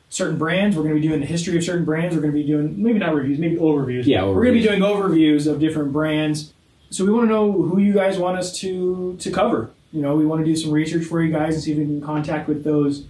certain 0.08 0.38
brands. 0.38 0.76
We're 0.76 0.82
going 0.82 0.94
to 0.94 1.00
be 1.00 1.06
doing 1.06 1.20
the 1.20 1.26
history 1.26 1.56
of 1.56 1.64
certain 1.64 1.84
brands. 1.84 2.14
We're 2.14 2.22
going 2.22 2.32
to 2.32 2.38
be 2.38 2.46
doing 2.46 2.82
maybe 2.82 2.98
not 2.98 3.14
reviews, 3.14 3.38
maybe 3.38 3.56
overviews. 3.56 4.06
Yeah, 4.06 4.24
We're 4.24 4.44
going 4.44 4.54
to 4.54 4.60
be 4.60 4.66
doing 4.66 4.80
overviews 4.80 5.50
of 5.50 5.60
different 5.60 5.92
brands. 5.92 6.52
So 6.90 7.04
we 7.04 7.12
want 7.12 7.26
to 7.26 7.28
know 7.28 7.50
who 7.50 7.78
you 7.78 7.92
guys 7.92 8.18
want 8.18 8.38
us 8.38 8.56
to 8.60 9.16
to 9.18 9.30
cover. 9.30 9.70
You 9.92 10.02
know, 10.02 10.16
we 10.16 10.26
want 10.26 10.44
to 10.44 10.44
do 10.44 10.56
some 10.56 10.70
research 10.70 11.04
for 11.04 11.22
you 11.22 11.32
guys 11.32 11.54
and 11.54 11.62
see 11.62 11.72
if 11.72 11.78
we 11.78 11.84
can 11.84 12.00
contact 12.00 12.48
with 12.48 12.64
those 12.64 13.04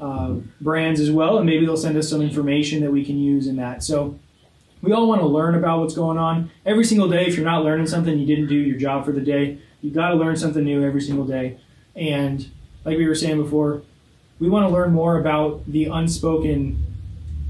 uh, 0.00 0.34
brands 0.60 1.00
as 1.00 1.10
well, 1.10 1.38
and 1.38 1.46
maybe 1.46 1.64
they'll 1.64 1.76
send 1.76 1.96
us 1.96 2.08
some 2.08 2.20
information 2.20 2.80
that 2.80 2.90
we 2.90 3.04
can 3.04 3.18
use 3.18 3.46
in 3.46 3.56
that. 3.56 3.82
So 3.82 4.18
we 4.82 4.92
all 4.92 5.08
want 5.08 5.20
to 5.20 5.26
learn 5.26 5.54
about 5.54 5.80
what's 5.80 5.94
going 5.94 6.18
on 6.18 6.50
every 6.66 6.84
single 6.84 7.08
day. 7.08 7.26
If 7.26 7.36
you're 7.36 7.44
not 7.44 7.64
learning 7.64 7.86
something, 7.86 8.18
you 8.18 8.26
didn't 8.26 8.48
do 8.48 8.56
your 8.56 8.78
job 8.78 9.04
for 9.04 9.12
the 9.12 9.20
day. 9.20 9.58
You've 9.80 9.94
got 9.94 10.10
to 10.10 10.14
learn 10.16 10.36
something 10.36 10.62
new 10.62 10.84
every 10.84 11.00
single 11.00 11.24
day. 11.24 11.58
And 11.96 12.50
like 12.84 12.98
we 12.98 13.06
were 13.06 13.14
saying 13.14 13.40
before, 13.40 13.82
we 14.38 14.48
want 14.50 14.66
to 14.68 14.72
learn 14.72 14.92
more 14.92 15.18
about 15.18 15.64
the 15.66 15.84
unspoken 15.86 16.84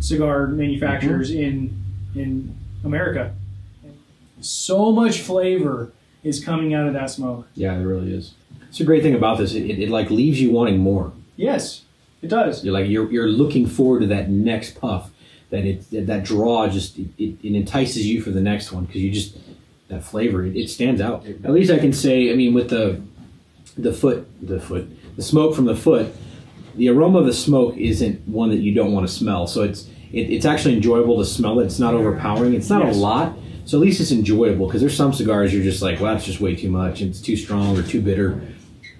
cigar 0.00 0.46
manufacturers 0.48 1.30
mm-hmm. 1.30 1.42
in 1.42 2.22
in 2.22 2.56
America. 2.84 3.34
So 4.40 4.92
much 4.92 5.20
flavor 5.20 5.92
is 6.22 6.44
coming 6.44 6.74
out 6.74 6.86
of 6.86 6.92
that 6.94 7.10
smoke. 7.10 7.46
yeah 7.54 7.74
it 7.74 7.82
really 7.82 8.12
is 8.14 8.34
it's 8.68 8.80
a 8.80 8.84
great 8.84 9.02
thing 9.02 9.14
about 9.14 9.38
this 9.38 9.54
it, 9.54 9.64
it, 9.64 9.78
it 9.78 9.88
like 9.88 10.10
leaves 10.10 10.40
you 10.40 10.50
wanting 10.50 10.78
more 10.78 11.12
Yes, 11.36 11.82
it 12.20 12.28
does. 12.28 12.64
you're 12.64 12.74
like 12.74 12.88
you're, 12.88 13.10
you're 13.10 13.26
looking 13.28 13.66
forward 13.66 14.00
to 14.00 14.06
that 14.08 14.28
next 14.30 14.78
puff 14.80 15.10
that 15.52 15.64
it 15.64 16.06
that, 16.06 16.24
draw 16.24 16.66
just 16.66 16.98
it, 16.98 17.08
it, 17.18 17.54
entices 17.54 18.06
you 18.06 18.20
for 18.20 18.30
the 18.30 18.40
next 18.40 18.72
one 18.72 18.84
because 18.86 19.02
you 19.02 19.12
just 19.12 19.36
that 19.88 20.02
flavor 20.02 20.44
it, 20.44 20.56
it 20.56 20.68
stands 20.68 21.00
out. 21.00 21.24
At 21.26 21.52
least 21.52 21.70
i 21.70 21.78
can 21.78 21.92
say 21.92 22.32
i 22.32 22.34
mean 22.34 22.54
with 22.54 22.70
the 22.70 23.00
the 23.76 23.92
foot 23.92 24.26
the 24.46 24.58
foot 24.58 24.88
the 25.16 25.22
smoke 25.22 25.54
from 25.54 25.66
the 25.66 25.76
foot 25.76 26.12
the 26.74 26.88
aroma 26.88 27.18
of 27.18 27.26
the 27.26 27.34
smoke 27.34 27.76
isn't 27.76 28.26
one 28.26 28.48
that 28.50 28.56
you 28.60 28.72
don't 28.74 28.92
want 28.92 29.06
to 29.06 29.12
smell. 29.12 29.46
So 29.46 29.62
it's 29.62 29.86
it, 30.12 30.30
it's 30.30 30.46
actually 30.46 30.74
enjoyable 30.74 31.18
to 31.18 31.24
smell 31.26 31.60
it. 31.60 31.66
It's 31.66 31.78
not 31.78 31.92
overpowering. 31.94 32.54
It's 32.54 32.70
not 32.70 32.84
Yes. 32.86 32.96
a 32.96 32.98
lot. 32.98 33.36
So 33.66 33.76
at 33.78 33.82
least 33.82 34.00
it's 34.00 34.10
enjoyable 34.10 34.66
because 34.66 34.80
there's 34.80 34.96
some 34.96 35.12
cigars 35.12 35.52
you're 35.52 35.62
just 35.62 35.82
like 35.82 36.00
well 36.00 36.14
that's 36.14 36.24
just 36.26 36.40
way 36.40 36.56
too 36.56 36.70
much 36.70 37.00
it's 37.02 37.20
too 37.20 37.36
strong 37.36 37.78
or 37.78 37.82
too 37.82 38.00
bitter. 38.00 38.40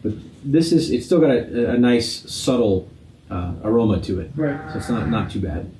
But 0.02 0.12
this 0.44 0.70
is 0.72 0.90
it's 0.90 1.06
still 1.06 1.20
got 1.20 1.30
a, 1.30 1.70
a 1.72 1.78
nice 1.78 2.30
subtle 2.30 2.90
uh, 3.30 3.54
aroma 3.64 4.00
to 4.02 4.20
it. 4.20 4.30
Right. 4.36 4.60
so 4.70 4.78
it's 4.78 4.90
not 4.90 5.08
not 5.08 5.30
too 5.30 5.40
bad 5.40 5.70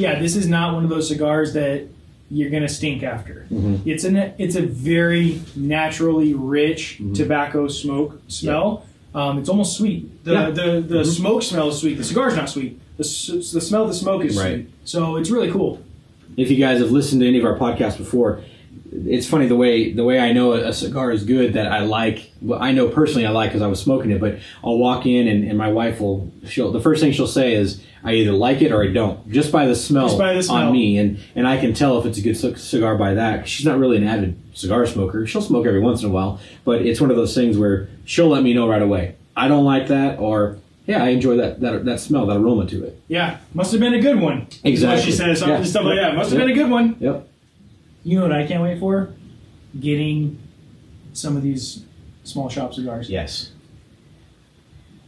Yeah, 0.00 0.18
this 0.18 0.34
is 0.34 0.48
not 0.48 0.74
one 0.74 0.82
of 0.84 0.90
those 0.90 1.08
cigars 1.08 1.52
that 1.52 1.86
you're 2.30 2.50
gonna 2.50 2.68
stink 2.68 3.02
after. 3.02 3.46
Mhm. 3.52 3.80
It's 3.84 4.04
an 4.04 4.16
it's 4.38 4.56
a 4.56 4.62
very 4.62 5.40
naturally 5.54 6.32
rich 6.34 6.96
Mm-hmm. 7.00 7.12
tobacco 7.12 7.68
smoke 7.68 8.20
smell. 8.28 8.86
Um, 9.14 9.38
it's 9.38 9.48
almost 9.48 9.76
sweet. 9.76 10.24
The 10.24 10.32
Yeah. 10.32 10.50
the, 10.50 10.84
the 10.86 11.00
Mhm. 11.02 11.06
smoke 11.06 11.42
smell 11.42 11.68
is 11.68 11.76
sweet. 11.78 11.98
The 11.98 12.04
cigar's 12.04 12.36
not 12.36 12.48
sweet. 12.48 12.78
The, 12.96 13.02
the 13.02 13.60
smell 13.60 13.82
of 13.82 13.88
the 13.88 13.94
smoke 13.94 14.24
is 14.24 14.36
Right. 14.36 14.54
sweet. 14.54 14.66
So 14.84 15.16
it's 15.16 15.30
really 15.30 15.50
cool. 15.50 15.80
if 16.36 16.48
you 16.50 16.56
guys 16.56 16.78
have 16.78 16.92
listened 16.92 17.20
to 17.20 17.26
any 17.28 17.38
of 17.40 17.44
our 17.44 17.58
podcasts 17.58 17.98
before 17.98 18.40
it's 18.92 19.26
funny 19.28 19.46
the 19.46 19.56
way 19.56 19.92
the 19.92 20.04
way 20.04 20.18
I 20.18 20.32
know 20.32 20.52
a 20.52 20.72
cigar 20.72 21.12
is 21.12 21.24
good 21.24 21.52
that 21.54 21.70
I 21.70 21.80
like. 21.80 22.30
Well, 22.42 22.60
I 22.60 22.72
know 22.72 22.88
personally 22.88 23.24
I 23.26 23.30
like 23.30 23.50
because 23.50 23.62
I 23.62 23.66
was 23.68 23.80
smoking 23.80 24.10
it. 24.10 24.20
But 24.20 24.38
I'll 24.64 24.78
walk 24.78 25.06
in 25.06 25.28
and, 25.28 25.44
and 25.48 25.56
my 25.56 25.70
wife 25.72 26.00
will. 26.00 26.30
She'll 26.48 26.72
the 26.72 26.80
first 26.80 27.00
thing 27.00 27.12
she'll 27.12 27.26
say 27.26 27.54
is 27.54 27.82
I 28.02 28.14
either 28.14 28.32
like 28.32 28.62
it 28.62 28.72
or 28.72 28.82
I 28.82 28.88
don't, 28.88 29.30
just 29.30 29.52
by 29.52 29.66
the 29.66 29.74
smell, 29.76 30.06
Just 30.08 30.18
by 30.18 30.32
the 30.34 30.42
smell. 30.42 30.68
on 30.68 30.72
me, 30.72 30.98
and 30.98 31.18
and 31.36 31.46
I 31.46 31.58
can 31.58 31.72
tell 31.74 31.98
if 32.00 32.06
it's 32.06 32.18
a 32.18 32.22
good 32.22 32.36
c- 32.36 32.54
cigar 32.56 32.96
by 32.96 33.14
that. 33.14 33.46
She's 33.48 33.66
not 33.66 33.78
really 33.78 33.96
an 33.98 34.04
avid 34.04 34.36
cigar 34.54 34.86
smoker. 34.86 35.26
She'll 35.26 35.42
smoke 35.42 35.66
every 35.66 35.80
once 35.80 36.02
in 36.02 36.08
a 36.08 36.12
while, 36.12 36.40
but 36.64 36.82
it's 36.82 37.00
one 37.00 37.10
of 37.10 37.16
those 37.16 37.34
things 37.34 37.56
where 37.58 37.88
she'll 38.04 38.28
let 38.28 38.42
me 38.42 38.54
know 38.54 38.68
right 38.68 38.82
away. 38.82 39.14
I 39.36 39.48
don't 39.48 39.64
like 39.64 39.86
that, 39.88 40.18
or 40.18 40.58
yeah, 40.86 41.04
I 41.04 41.10
enjoy 41.10 41.36
that 41.36 41.60
that 41.60 41.84
that 41.84 42.00
smell, 42.00 42.26
that 42.26 42.38
aroma 42.38 42.66
to 42.66 42.84
it. 42.86 43.00
Yeah, 43.06 43.36
must 43.54 43.70
have 43.70 43.80
been 43.80 43.94
a 43.94 44.00
good 44.00 44.18
one. 44.20 44.48
Exactly. 44.64 45.04
She 45.04 45.12
says, 45.12 45.38
something 45.38 45.58
Yeah. 45.58 45.64
stuff 45.64 45.84
like 45.84 45.96
that. 45.96 46.16
Must 46.16 46.30
have 46.30 46.38
Yep. 46.40 46.48
been 46.48 46.56
a 46.58 46.58
good 46.62 46.70
one. 46.70 46.96
Yep. 46.98 47.28
You 48.02 48.18
know 48.18 48.22
what 48.22 48.32
I 48.32 48.46
can't 48.46 48.62
wait 48.62 48.78
for? 48.78 49.12
Getting 49.78 50.38
some 51.12 51.36
of 51.36 51.42
these 51.42 51.84
small 52.24 52.48
shop 52.48 52.74
cigars. 52.74 53.10
Yes. 53.10 53.52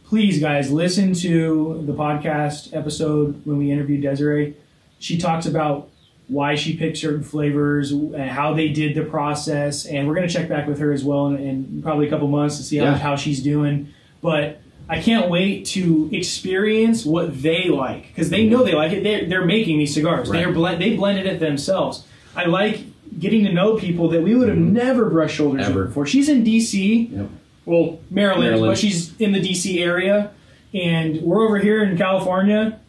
Please, 0.05 0.39
guys, 0.39 0.71
listen 0.71 1.13
to 1.15 1.81
the 1.85 1.93
podcast 1.93 2.75
episode 2.75 3.41
when 3.45 3.57
we 3.57 3.71
interviewed 3.71 4.01
Desiree. 4.01 4.55
She 4.99 5.17
talks 5.17 5.45
about 5.45 5.89
why 6.27 6.55
she 6.55 6.77
picked 6.77 6.97
certain 6.97 7.23
flavors 7.23 7.91
and 7.91 8.29
how 8.29 8.53
they 8.53 8.69
did 8.69 8.95
the 8.95 9.03
process, 9.03 9.85
and 9.85 10.07
we're 10.07 10.15
going 10.15 10.27
to 10.27 10.33
check 10.33 10.47
back 10.47 10.67
with 10.67 10.79
her 10.79 10.91
as 10.91 11.03
well 11.03 11.27
in, 11.27 11.37
in 11.37 11.81
probably 11.81 12.07
a 12.07 12.09
couple 12.09 12.27
months 12.27 12.57
to 12.57 12.63
see 12.63 12.77
how, 12.77 12.85
Yeah. 12.85 12.97
how 12.97 13.15
she's 13.15 13.41
doing. 13.41 13.91
But 14.21 14.61
I 14.87 15.01
can't 15.01 15.29
wait 15.29 15.65
to 15.67 16.09
experience 16.11 17.05
what 17.05 17.41
they 17.41 17.69
like 17.69 18.07
because 18.07 18.29
they 18.29 18.43
mm-hmm. 18.43 18.51
know 18.51 18.63
they 18.63 18.75
like 18.75 18.91
it. 18.91 19.03
They're, 19.03 19.25
they're 19.25 19.45
making 19.45 19.79
these 19.79 19.93
cigars. 19.93 20.29
Right. 20.29 20.39
They're 20.39 20.53
blend, 20.53 20.81
they 20.81 20.95
blended 20.95 21.25
it 21.25 21.39
themselves. 21.39 22.05
I 22.35 22.45
like 22.45 22.81
getting 23.19 23.43
to 23.45 23.51
know 23.53 23.75
people 23.75 24.09
that 24.09 24.21
we 24.23 24.33
would 24.35 24.49
have 24.49 24.57
never 24.57 25.09
brushed 25.09 25.35
shoulders 25.35 25.61
Mm-hmm. 25.63 25.71
Ever. 25.71 25.79
with 25.81 25.89
before. 25.89 26.07
She's 26.07 26.29
in 26.29 26.43
DC, 26.43 27.11
Yep. 27.11 27.29
well, 27.65 27.99
Maryland, 28.09 28.41
Maryland. 28.51 28.71
but 28.71 28.77
she's 28.77 29.15
in 29.19 29.31
the 29.33 29.39
DC 29.39 29.79
area, 29.83 30.31
and 30.73 31.21
we're 31.21 31.45
over 31.45 31.59
here 31.59 31.83
in 31.83 31.97
California. 31.97 32.79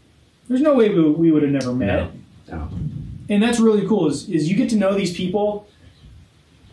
There's 0.49 0.63
no 0.63 0.75
way 0.75 0.89
we, 0.91 1.03
we 1.11 1.31
would 1.31 1.43
have 1.43 1.53
never 1.53 1.73
met, 1.75 2.11
No. 2.51 2.69
and 3.29 3.43
that's 3.43 3.61
really 3.61 3.87
cool. 3.87 4.09
Is 4.09 4.29
is 4.29 4.49
you 4.51 4.57
get 4.57 4.71
to 4.71 4.77
know 4.77 4.95
these 4.95 5.15
people, 5.15 5.67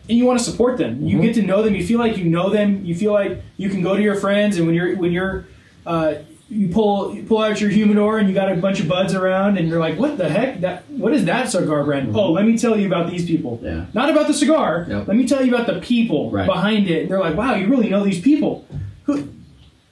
and 0.08 0.16
you 0.18 0.24
want 0.24 0.38
to 0.38 0.44
support 0.44 0.78
them. 0.78 1.06
You 1.06 1.18
Mhm. 1.18 1.22
get 1.22 1.34
to 1.36 1.42
know 1.42 1.62
them. 1.62 1.74
You 1.74 1.84
feel 1.84 1.98
like 1.98 2.16
you 2.18 2.24
know 2.24 2.50
them. 2.50 2.84
You 2.84 2.94
feel 2.94 3.12
like 3.12 3.42
you 3.56 3.68
can 3.70 3.82
go 3.82 3.96
to 3.96 4.02
your 4.02 4.14
friends, 4.16 4.56
and 4.58 4.66
when 4.66 4.74
you're 4.74 4.96
when 4.96 5.12
you're 5.12 5.46
uh, 5.86 6.14
you 6.52 6.68
pull 6.68 7.14
you 7.14 7.22
pull 7.22 7.38
out 7.38 7.60
your 7.60 7.70
humidor 7.70 8.18
and 8.18 8.28
you 8.28 8.34
got 8.34 8.52
a 8.52 8.56
bunch 8.56 8.78
of 8.80 8.88
buds 8.88 9.14
around, 9.14 9.56
and 9.58 9.68
you're 9.68 9.80
like, 9.80 9.98
what 9.98 10.18
the 10.18 10.28
heck? 10.28 10.60
That 10.60 10.88
what 10.90 11.12
is 11.14 11.24
that 11.24 11.48
cigar 11.50 11.82
brand? 11.84 12.14
Oh, 12.14 12.30
let 12.32 12.44
me 12.44 12.58
tell 12.58 12.78
you 12.78 12.86
about 12.86 13.10
these 13.10 13.24
people. 13.26 13.58
Yeah. 13.62 13.86
Not 13.94 14.10
about 14.10 14.26
the 14.26 14.34
cigar. 14.34 14.86
Yep. 14.88 15.08
Let 15.08 15.16
me 15.16 15.26
tell 15.26 15.44
you 15.44 15.54
about 15.54 15.66
the 15.66 15.80
people 15.80 16.30
Right. 16.30 16.46
behind 16.46 16.88
it. 16.88 17.08
They're 17.08 17.20
like, 17.20 17.36
wow, 17.36 17.54
you 17.54 17.66
really 17.68 17.88
know 17.88 18.04
these 18.04 18.20
people. 18.20 18.66
Who? 19.04 19.28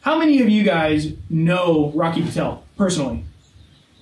How 0.03 0.19
many 0.19 0.41
of 0.43 0.49
you 0.49 0.63
guys 0.63 1.13
know 1.29 1.93
Rocky 1.95 2.23
Patel 2.23 2.65
personally? 2.77 3.25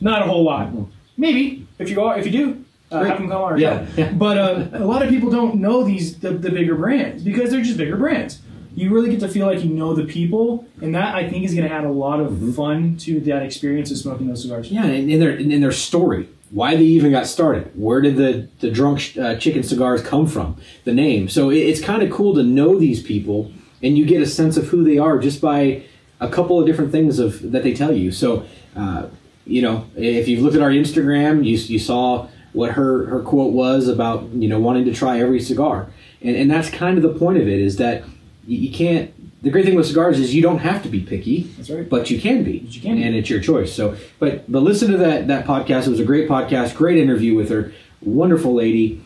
Not 0.01 0.23
a 0.23 0.27
whole 0.27 0.45
lot. 0.45 0.71
Maybe 1.17 1.67
if 1.79 1.91
you 1.91 2.01
are, 2.03 2.19
if 2.19 2.25
you 2.27 2.33
do, 2.33 2.65
uh, 2.93 3.05
have 3.05 3.19
them 3.19 3.29
come 3.29 3.37
on 3.43 3.53
our 3.53 3.59
Yeah. 3.59 3.85
show. 3.87 3.93
Yeah. 4.03 4.13
But 4.13 4.39
uh, 4.39 4.69
a 4.75 4.85
lot 4.85 5.03
of 5.03 5.09
people 5.11 5.29
don't 5.31 5.57
know 5.57 5.83
these 5.83 6.19
the, 6.21 6.31
the 6.31 6.51
bigger 6.51 6.75
brands 6.77 7.23
because 7.25 7.51
they're 7.51 7.63
just 7.63 7.77
bigger 7.77 7.97
brands. 7.97 8.41
You 8.79 8.95
really 8.95 9.11
get 9.11 9.21
to 9.21 9.29
feel 9.29 9.47
like 9.47 9.65
you 9.65 9.71
know 9.71 9.93
the 9.95 10.05
people, 10.05 10.67
and 10.81 10.95
that 10.95 11.15
I 11.15 11.29
think 11.29 11.45
is 11.45 11.53
going 11.55 11.69
to 11.69 11.75
add 11.75 11.85
a 11.85 11.91
lot 11.91 12.21
of 12.21 12.29
Mm-hmm. 12.29 12.53
fun 12.53 12.97
to 12.99 13.21
that 13.21 13.43
experience 13.43 13.91
of 13.91 13.97
smoking 13.99 14.29
those 14.29 14.43
cigars. 14.43 14.71
Yeah, 14.71 14.85
and 14.85 15.11
in 15.11 15.19
their 15.19 15.35
in 15.37 15.61
their 15.61 15.73
story, 15.73 16.29
why 16.51 16.77
they 16.77 16.85
even 16.85 17.11
got 17.11 17.27
started. 17.27 17.65
Where 17.75 18.01
did 18.01 18.17
the 18.17 18.49
the 18.61 18.71
drunk 18.71 19.17
uh, 19.19 19.35
chicken 19.37 19.63
cigars 19.63 20.03
come 20.03 20.27
from? 20.27 20.57
The 20.85 20.93
name. 20.95 21.29
So 21.29 21.51
it, 21.51 21.59
it's 21.71 21.81
kind 21.81 22.03
of 22.03 22.11
cool 22.11 22.35
to 22.35 22.43
know 22.43 22.79
these 22.79 23.03
people, 23.03 23.51
and 23.83 23.99
you 23.99 24.05
get 24.07 24.23
a 24.23 24.27
sense 24.27 24.57
of 24.57 24.69
who 24.69 24.85
they 24.85 24.99
are 24.99 25.19
just 25.19 25.41
by 25.41 25.83
a 26.21 26.29
couple 26.29 26.61
of 26.61 26.67
different 26.67 26.93
things 26.93 27.19
of 27.19 27.51
that 27.53 27.63
they 27.63 27.73
tell 27.75 27.93
you. 27.93 28.13
So, 28.13 28.45
uh, 28.77 29.07
you 29.47 29.63
know, 29.63 29.87
if 29.97 30.29
you've 30.29 30.43
looked 30.43 30.57
at 30.57 30.63
our 30.63 30.71
Instagram, 30.71 31.45
you 31.45 31.57
you 31.57 31.79
saw 31.79 32.29
what 32.53 32.73
her 32.73 33.07
her 33.07 33.21
quote 33.23 33.53
was 33.53 33.89
about 33.89 34.29
you 34.43 34.49
know 34.49 34.61
wanting 34.61 34.85
to 34.85 34.95
try 34.95 35.19
every 35.21 35.41
cigar, 35.41 35.89
and 36.23 36.37
and 36.37 36.51
that's 36.51 36.71
kind 36.71 36.97
of 36.99 37.03
the 37.03 37.19
point 37.19 37.39
of 37.39 37.49
it 37.49 37.59
is 37.59 37.77
that 37.77 38.05
you, 38.49 38.59
you 38.59 38.73
can't. 38.73 39.13
The 39.43 39.51
great 39.51 39.65
thing 39.65 39.77
with 39.77 39.87
cigars 39.87 40.19
is 40.19 40.35
you 40.35 40.43
don't 40.43 40.59
have 40.59 40.83
to 40.83 40.89
be 40.89 41.01
picky 41.01 41.43
That's 41.57 41.71
right. 41.71 41.89
but 41.89 42.11
you 42.11 42.21
can 42.21 42.43
be, 42.43 42.59
you 42.75 42.81
can 42.81 42.97
be. 42.97 43.05
and 43.05 43.15
it's 43.15 43.31
your 43.31 43.41
choice. 43.41 43.73
So, 43.73 43.97
but 44.19 44.51
but 44.51 44.61
listen 44.65 44.91
to 44.91 44.97
that 44.99 45.29
that 45.29 45.47
podcast. 45.47 45.87
It 45.87 45.91
was 45.91 46.01
a 46.01 46.05
great 46.05 46.29
podcast, 46.29 46.75
great 46.75 46.99
interview 46.99 47.37
with 47.37 47.49
her, 47.51 47.73
wonderful 48.01 48.53
lady, 48.55 49.01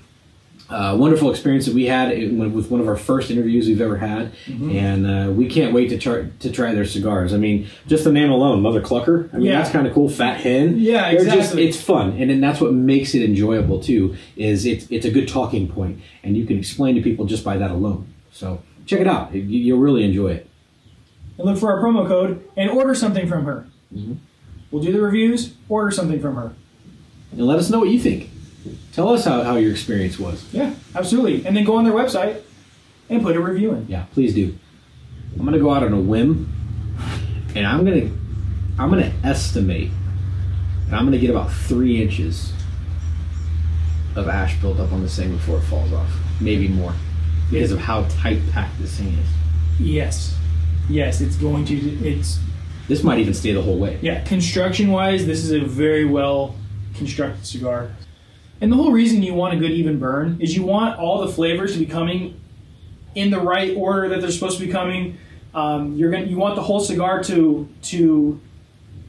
uh, 0.71 0.97
wonderful 0.99 1.31
experience 1.31 1.67
that 1.67 1.75
we 1.75 1.85
had 1.85 2.09
with 2.39 2.71
one 2.71 2.81
of 2.81 2.89
our 2.89 2.97
first 2.97 3.31
interviews 3.31 3.67
we've 3.69 3.83
ever 3.83 3.99
had, 3.99 4.33
Mm-hmm. 4.47 4.71
and 4.71 5.07
uh, 5.07 5.31
we 5.33 5.47
can't 5.49 5.75
wait 5.75 5.89
to 5.91 5.99
try 5.99 6.31
to 6.41 6.51
try 6.51 6.73
their 6.75 6.87
cigars. 6.87 7.35
I 7.35 7.37
mean, 7.37 7.69
just 7.87 8.05
the 8.05 8.13
name 8.13 8.31
alone, 8.31 8.63
Mother 8.63 8.81
Clucker. 8.81 9.29
I 9.35 9.37
mean, 9.37 9.47
Yeah. 9.49 9.59
that's 9.59 9.71
kind 9.71 9.87
of 9.87 9.93
cool. 9.93 10.09
Fat 10.09 10.41
Hen. 10.41 10.79
Yeah, 10.79 11.11
They're 11.11 11.25
Just, 11.25 11.37
exactly. 11.37 11.69
it's 11.69 11.81
fun, 11.81 12.13
and 12.19 12.31
then 12.31 12.41
that's 12.41 12.59
what 12.61 12.73
makes 12.73 13.15
it 13.15 13.23
enjoyable 13.23 13.81
too. 13.83 14.17
Is 14.37 14.65
it's 14.65 14.87
it's 14.91 15.05
a 15.05 15.11
good 15.11 15.29
talking 15.29 15.69
point, 15.69 16.01
and 16.25 16.39
you 16.39 16.47
can 16.47 16.57
explain 16.59 16.95
to 16.95 17.03
people 17.03 17.27
just 17.27 17.45
by 17.45 17.59
that 17.59 17.71
alone. 17.71 18.07
So 18.31 18.63
check 18.87 19.01
it 19.01 19.07
out. 19.07 19.35
You- 19.35 19.41
You'll 19.43 19.79
really 19.79 20.05
enjoy 20.05 20.29
it. 20.33 20.49
and 21.39 21.47
look 21.47 21.59
for 21.59 21.73
our 21.73 21.83
promo 21.83 22.07
code 22.07 22.47
and 22.57 22.71
order 22.71 22.95
something 22.95 23.27
from 23.29 23.45
her. 23.45 23.67
Mm-hmm. 23.95 24.15
We'll 24.71 24.83
do 24.83 24.93
the 24.93 25.01
reviews, 25.01 25.55
order 25.69 25.91
something 25.91 26.21
from 26.21 26.37
her. 26.37 26.53
and 27.33 27.41
let 27.47 27.59
us 27.59 27.71
know 27.71 27.79
what 27.81 27.89
you 27.91 27.99
think. 27.99 28.31
Tell 28.93 29.09
us 29.09 29.25
how, 29.25 29.43
how 29.43 29.57
your 29.57 29.71
experience 29.73 30.19
was. 30.19 30.45
Yeah, 30.53 30.75
absolutely. 30.95 31.45
And 31.47 31.57
then 31.57 31.65
go 31.65 31.77
on 31.77 31.85
their 31.85 31.93
website 31.95 32.43
and 33.11 33.23
put 33.23 33.37
a 33.37 33.41
review 33.41 33.73
in. 33.73 33.87
Yeah, 33.89 34.05
please 34.13 34.35
do. 34.35 34.57
I'm 35.39 35.45
gonna 35.45 35.59
go 35.59 35.73
out 35.73 35.83
on 35.83 35.93
a 35.93 36.01
whim, 36.01 36.53
and 37.57 37.67
I'm 37.67 37.85
gonna 37.85 38.11
I'm 38.79 38.91
gonna 38.91 39.13
estimate, 39.25 39.91
and 40.87 40.95
I'm 40.95 41.05
gonna 41.07 41.19
get 41.19 41.31
about 41.31 41.51
three 41.53 42.01
inches 42.03 42.53
of 44.15 44.29
ash 44.29 44.61
built 44.61 44.79
up 44.79 44.93
on 44.93 45.03
this 45.03 45.17
thing 45.17 45.33
before 45.33 45.59
it 45.59 45.63
falls 45.63 45.93
off, 45.93 46.11
maybe 46.41 46.69
more, 46.69 46.95
because 47.53 47.73
of 47.73 47.79
how 47.79 48.05
tight 48.09 48.41
packed 48.51 48.79
this 48.81 48.97
thing 48.97 49.09
is. 49.09 49.29
Yes. 49.79 50.37
Yes, 50.89 51.21
it's 51.21 51.37
going 51.37 51.65
to 51.67 51.75
it's 51.75 52.39
This 52.89 53.03
might 53.03 53.19
even 53.19 53.35
stay 53.35 53.53
the 53.53 53.63
whole 53.63 53.79
way. 53.79 53.99
yeah, 54.03 54.23
construction 54.25 54.91
wise, 54.91 55.27
this 55.27 55.45
is 55.45 55.53
a 55.53 55.61
very 55.61 56.05
well 56.05 56.57
constructed 56.95 57.47
cigar. 57.47 57.91
And 58.61 58.71
the 58.71 58.77
whole 58.77 58.93
reason 58.93 59.23
you 59.23 59.35
want 59.35 59.55
a 59.55 59.59
good 59.59 59.73
even 59.73 59.99
burn 59.99 60.39
is 60.41 60.55
you 60.57 60.63
want 60.63 60.99
all 60.99 61.21
the 61.27 61.33
flavors 61.33 61.73
to 61.73 61.79
be 61.79 61.87
coming 61.87 62.41
in 63.15 63.31
the 63.31 63.41
right 63.41 63.77
order 63.77 64.09
that 64.09 64.21
they're 64.21 64.31
supposed 64.31 64.59
to 64.59 64.67
be 64.67 64.71
coming. 64.73 65.19
Um, 65.55 65.97
you're 65.97 66.11
going 66.11 66.25
to 66.25 66.31
you 66.31 66.39
want 66.39 66.55
the 66.55 66.63
whole 66.63 66.81
cigar 66.81 67.23
to 67.25 67.69
to 67.83 68.41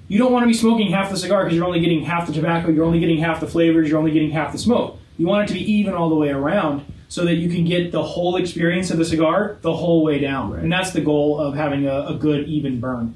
you 0.08 0.19
don't 0.19 0.34
want 0.34 0.43
to 0.43 0.47
be 0.47 0.53
smoking 0.53 0.91
half 0.91 1.10
the 1.10 1.17
cigar 1.17 1.43
because 1.43 1.56
you're 1.56 1.65
only 1.65 1.79
getting 1.79 2.03
half 2.03 2.27
the 2.27 2.34
tobacco, 2.34 2.69
you're 2.69 2.84
only 2.86 2.99
getting 2.99 3.19
half 3.19 3.39
the 3.39 3.47
flavors, 3.47 3.89
you're 3.89 3.97
only 3.97 4.12
getting 4.12 4.32
half 4.32 4.51
the 4.51 4.58
smoke. 4.58 4.99
You 5.17 5.27
want 5.27 5.45
it 5.45 5.53
to 5.53 5.60
be 5.60 5.71
even 5.71 5.93
all 5.93 6.10
the 6.10 6.15
way 6.15 6.29
around 6.29 6.86
so 7.13 7.23
that 7.26 7.36
you 7.36 7.47
can 7.47 7.63
get 7.63 7.91
the 7.91 8.02
whole 8.02 8.38
experience 8.38 8.89
of 8.89 8.97
the 8.97 9.06
cigar 9.06 9.56
the 9.62 9.71
whole 9.71 10.04
way 10.04 10.17
down. 10.17 10.49
Right. 10.52 10.63
And 10.63 10.71
that's 10.71 10.93
the 10.93 11.02
goal 11.02 11.39
of 11.39 11.54
having 11.54 11.86
a, 11.86 12.08
a 12.08 12.15
good 12.15 12.47
even 12.47 12.80
burn. 12.80 13.15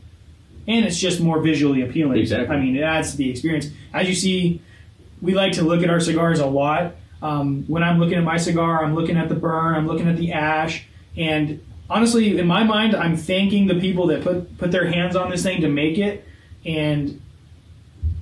And 0.67 0.85
it's 0.85 0.99
just 0.99 1.19
more 1.19 1.41
visually 1.41 1.81
appealing. 1.81 2.19
Exactly. 2.19 2.55
I 2.55 2.59
mean, 2.59 2.77
it 2.77 2.81
adds 2.83 3.09
to 3.13 3.17
the 3.17 3.27
experience. 3.27 3.69
As 3.95 4.07
you 4.07 4.13
see, 4.13 4.61
we 5.19 5.33
like 5.33 5.53
to 5.53 5.63
look 5.63 5.81
at 5.81 5.89
our 5.89 5.99
cigars 5.99 6.39
a 6.39 6.45
lot. 6.45 6.93
Um, 7.23 7.63
when 7.65 7.81
I'm 7.81 7.97
looking 7.99 8.19
at 8.19 8.23
my 8.23 8.37
cigar, 8.37 8.83
I'm 8.85 8.93
looking 8.93 9.17
at 9.17 9.29
the 9.29 9.35
burn, 9.35 9.73
I'm 9.73 9.87
looking 9.87 10.07
at 10.07 10.17
the 10.17 10.31
ash, 10.31 10.85
and 11.17 11.59
honestly, 11.89 12.37
in 12.37 12.45
my 12.45 12.63
mind, 12.63 12.95
I'm 12.95 13.17
thanking 13.17 13.65
the 13.65 13.79
people 13.79 14.05
that 14.07 14.21
put 14.21 14.59
put 14.59 14.69
their 14.71 14.85
hands 14.85 15.15
on 15.15 15.31
this 15.31 15.41
thing 15.41 15.61
to 15.61 15.69
make 15.69 15.97
it, 15.97 16.23
and 16.63 17.19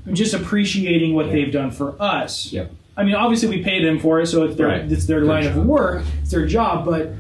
I'm 0.08 0.16
just 0.16 0.34
appreciating 0.34 1.14
what 1.16 1.26
Yeah. 1.26 1.32
they've 1.34 1.52
done 1.52 1.72
for 1.72 2.02
us. 2.02 2.54
Yep. 2.54 2.72
I 2.98 3.04
mean, 3.04 3.16
obviously, 3.16 3.50
we 3.50 3.62
pay 3.64 3.84
them 3.84 4.00
for 4.00 4.20
it, 4.22 4.28
so 4.28 4.44
it's 4.44 4.56
their 4.56 4.68
Right. 4.68 4.92
it's 4.92 5.06
their 5.06 5.22
line 5.22 5.46
of 5.48 5.58
work, 5.66 6.04
it's 6.22 6.32
their 6.32 6.46
job, 6.46 6.86
but. 6.86 7.12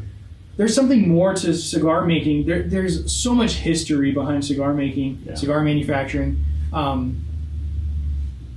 There's 0.57 0.73
something 0.73 1.09
more 1.09 1.33
to 1.33 1.53
cigar 1.53 2.05
making. 2.05 2.45
There, 2.45 2.63
there's 2.63 3.11
so 3.11 3.35
much 3.35 3.55
history 3.55 4.13
behind 4.13 4.45
cigar 4.45 4.73
making, 4.73 5.19
Yeah. 5.25 5.33
cigar 5.33 5.61
manufacturing. 5.61 6.37
Um, 6.71 7.17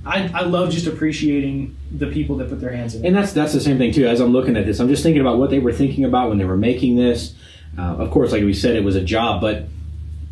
I, 0.05 0.29
I 0.33 0.43
love 0.43 0.71
just 0.71 0.87
appreciating 0.87 1.75
the 1.91 2.07
people 2.07 2.37
that 2.37 2.47
put 2.49 2.61
their 2.61 2.71
hands 2.71 2.95
in 2.95 3.03
it. 3.03 3.07
And 3.07 3.15
that's 3.17 3.33
that's 3.33 3.51
the 3.51 3.59
same 3.59 3.77
thing 3.77 3.91
too. 3.91 4.07
As 4.07 4.21
I'm 4.21 4.31
looking 4.31 4.55
at 4.55 4.65
this, 4.65 4.79
I'm 4.79 4.87
just 4.87 5.03
thinking 5.03 5.19
about 5.21 5.39
what 5.39 5.49
they 5.49 5.59
were 5.59 5.73
thinking 5.73 6.05
about 6.05 6.29
when 6.29 6.37
they 6.37 6.45
were 6.45 6.55
making 6.55 6.95
this. 6.95 7.35
Uh, 7.77 7.81
of 7.97 8.11
course, 8.11 8.31
like 8.31 8.43
we 8.43 8.53
said, 8.53 8.77
it 8.77 8.83
was 8.85 8.95
a 8.95 9.03
job, 9.03 9.41
but 9.41 9.65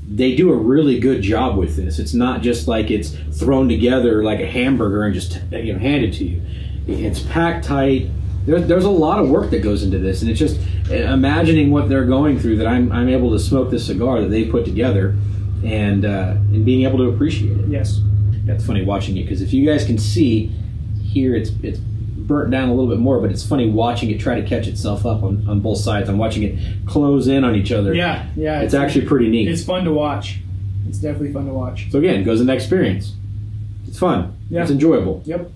they 0.10 0.36
do 0.36 0.54
a 0.54 0.56
really 0.56 1.00
good 1.00 1.22
job 1.22 1.58
with 1.58 1.76
this. 1.76 2.00
It's 2.00 2.14
not 2.14 2.42
just 2.42 2.70
like 2.70 2.90
it's 2.90 3.10
thrown 3.38 3.68
together 3.68 4.24
like 4.24 4.40
a 4.40 4.48
hamburger 4.48 5.04
and 5.04 5.14
just 5.14 5.42
you 5.52 5.74
know 5.74 5.80
handed 5.80 6.14
to 6.14 6.24
you. 6.24 6.42
It's 6.88 7.20
packed 7.22 7.66
tight. 7.66 8.10
There, 8.46 8.60
there's 8.62 8.86
a 8.86 8.90
lot 8.90 9.20
of 9.20 9.30
work 9.30 9.52
that 9.52 9.62
goes 9.62 9.84
into 9.84 10.00
this, 10.00 10.22
and 10.22 10.32
it's 10.32 10.40
just 10.40 10.60
uh, 10.90 10.94
imagining 10.94 11.70
what 11.72 11.90
they're 11.90 12.06
going 12.06 12.40
through. 12.40 12.58
That 12.58 12.68
I'm 12.68 12.92
I'm 12.92 13.10
able 13.10 13.32
to 13.32 13.40
smoke 13.40 13.70
this 13.72 13.86
cigar 13.86 14.22
that 14.22 14.30
they 14.30 14.46
put 14.46 14.66
together, 14.66 15.16
and 15.66 16.06
uh, 16.06 16.36
and 16.38 16.64
being 16.66 16.84
able 16.86 16.98
to 17.00 17.10
appreciate 17.10 17.58
it. 17.58 17.68
Yes. 17.68 18.00
That's 18.46 18.66
funny 18.66 18.86
watching 18.86 19.18
it 19.18 19.24
because 19.24 19.42
if 19.42 19.52
you 19.52 19.66
guys 19.66 19.86
can 19.86 19.98
see 19.98 20.48
here, 21.04 21.36
it's 21.36 21.52
it's 21.62 21.80
burnt 21.80 22.52
down 22.52 22.70
a 22.70 22.74
little 22.74 22.90
bit 22.90 23.00
more, 23.00 23.20
but 23.20 23.32
it's 23.32 23.46
funny 23.46 23.70
watching 23.70 24.10
it 24.10 24.20
try 24.20 24.40
to 24.40 24.48
catch 24.48 24.68
itself 24.68 25.06
up 25.06 25.24
on, 25.24 25.46
on 25.50 25.60
both 25.60 25.80
sides. 25.80 26.10
I'm 26.10 26.18
watching 26.18 26.44
it 26.44 26.86
close 26.86 27.28
in 27.28 27.44
on 27.44 27.56
each 27.56 27.72
other. 27.72 27.94
Yeah, 27.94 28.28
yeah. 28.36 28.62
It's 28.62 28.74
actually 28.74 29.06
pretty 29.06 29.30
neat. 29.30 29.50
it's 29.50 29.64
fun 29.64 29.84
to 29.86 29.92
watch. 29.92 30.40
It's 30.88 31.00
definitely 31.00 31.34
fun 31.34 31.46
to 31.48 31.54
watch. 31.54 31.92
So 31.92 32.00
again, 32.00 32.24
goes 32.24 32.40
in 32.40 32.48
the 32.48 32.54
experience. 32.54 33.14
It's 33.88 34.00
fun. 34.00 34.38
Yeah. 34.50 34.62
It's 34.62 34.72
enjoyable. 34.72 35.22
Yep. 35.26 35.52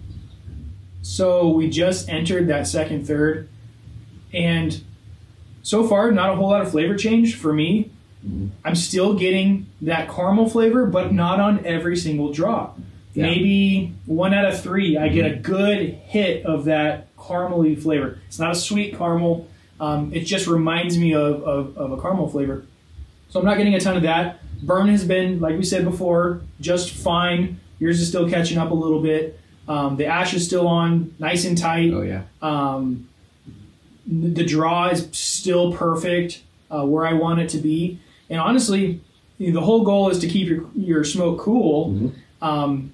So 1.01 1.49
we 1.49 1.69
just 1.69 2.09
entered 2.09 2.47
that 2.47 2.67
second 2.67 3.07
third, 3.07 3.49
and 4.33 4.81
so 5.63 5.87
far, 5.87 6.11
not 6.11 6.31
a 6.31 6.35
whole 6.35 6.49
lot 6.49 6.61
of 6.61 6.71
flavor 6.71 6.95
change 6.95 7.35
for 7.35 7.53
me. 7.53 7.89
Mhm. 8.27 8.49
I'm 8.63 8.75
still 8.75 9.15
getting 9.15 9.65
that 9.81 10.09
caramel 10.09 10.47
flavor, 10.47 10.85
but 10.85 11.13
not 11.13 11.39
on 11.39 11.65
every 11.65 11.97
single 11.97 12.31
drop. 12.31 12.79
Yeah. 13.13 13.23
Maybe 13.23 13.93
one 14.05 14.33
out 14.33 14.45
of 14.45 14.61
three, 14.61 14.97
I 14.97 15.09
get 15.09 15.25
a 15.29 15.35
good 15.35 15.81
hit 16.05 16.45
of 16.45 16.65
that 16.65 17.13
caramely 17.17 17.77
flavor. 17.77 18.19
It's 18.27 18.39
not 18.39 18.51
a 18.51 18.55
sweet 18.55 18.97
caramel. 18.97 19.47
Um, 19.79 20.11
it 20.13 20.21
just 20.21 20.47
reminds 20.47 20.97
me 20.97 21.13
of, 21.13 21.43
of, 21.43 21.77
of 21.77 21.91
a 21.91 22.01
caramel 22.01 22.29
flavor. 22.29 22.63
So 23.29 23.39
I'm 23.39 23.45
not 23.45 23.57
getting 23.57 23.73
a 23.73 23.79
ton 23.79 23.97
of 23.97 24.03
that. 24.03 24.39
Burn 24.61 24.87
has 24.89 25.03
been, 25.03 25.39
like 25.39 25.57
we 25.57 25.63
said 25.63 25.83
before, 25.83 26.41
just 26.59 26.91
fine. 26.91 27.59
Yours 27.79 27.99
is 27.99 28.07
still 28.07 28.29
catching 28.29 28.57
up 28.59 28.69
a 28.71 28.75
little 28.75 29.01
bit. 29.01 29.39
Um, 29.67 29.95
the 29.97 30.06
ash 30.08 30.34
is 30.34 30.45
still 30.45 30.67
on, 30.67 31.13
nice 31.19 31.45
and 31.45 31.58
tight. 31.58 31.91
Oh 31.93 32.02
yeah. 32.02 32.24
Um, 32.41 33.08
the 34.08 34.43
draw 34.45 34.88
is 34.89 35.08
still 35.12 35.74
perfect 35.74 36.41
uh, 36.69 36.84
where 36.86 37.06
I 37.06 37.13
want 37.13 37.39
it 37.39 37.50
to 37.50 37.58
be. 37.60 38.00
And 38.30 38.39
honestly, 38.39 39.00
you 39.38 39.47
know, 39.54 39.60
the 39.60 39.65
whole 39.65 39.84
goal 39.84 40.10
is 40.10 40.19
to 40.19 40.28
keep 40.28 40.47
your, 40.50 40.65
your 40.76 41.04
smoke 41.04 41.39
cool. 41.39 41.89
Mhm. 41.91 42.12
Um, 42.41 42.91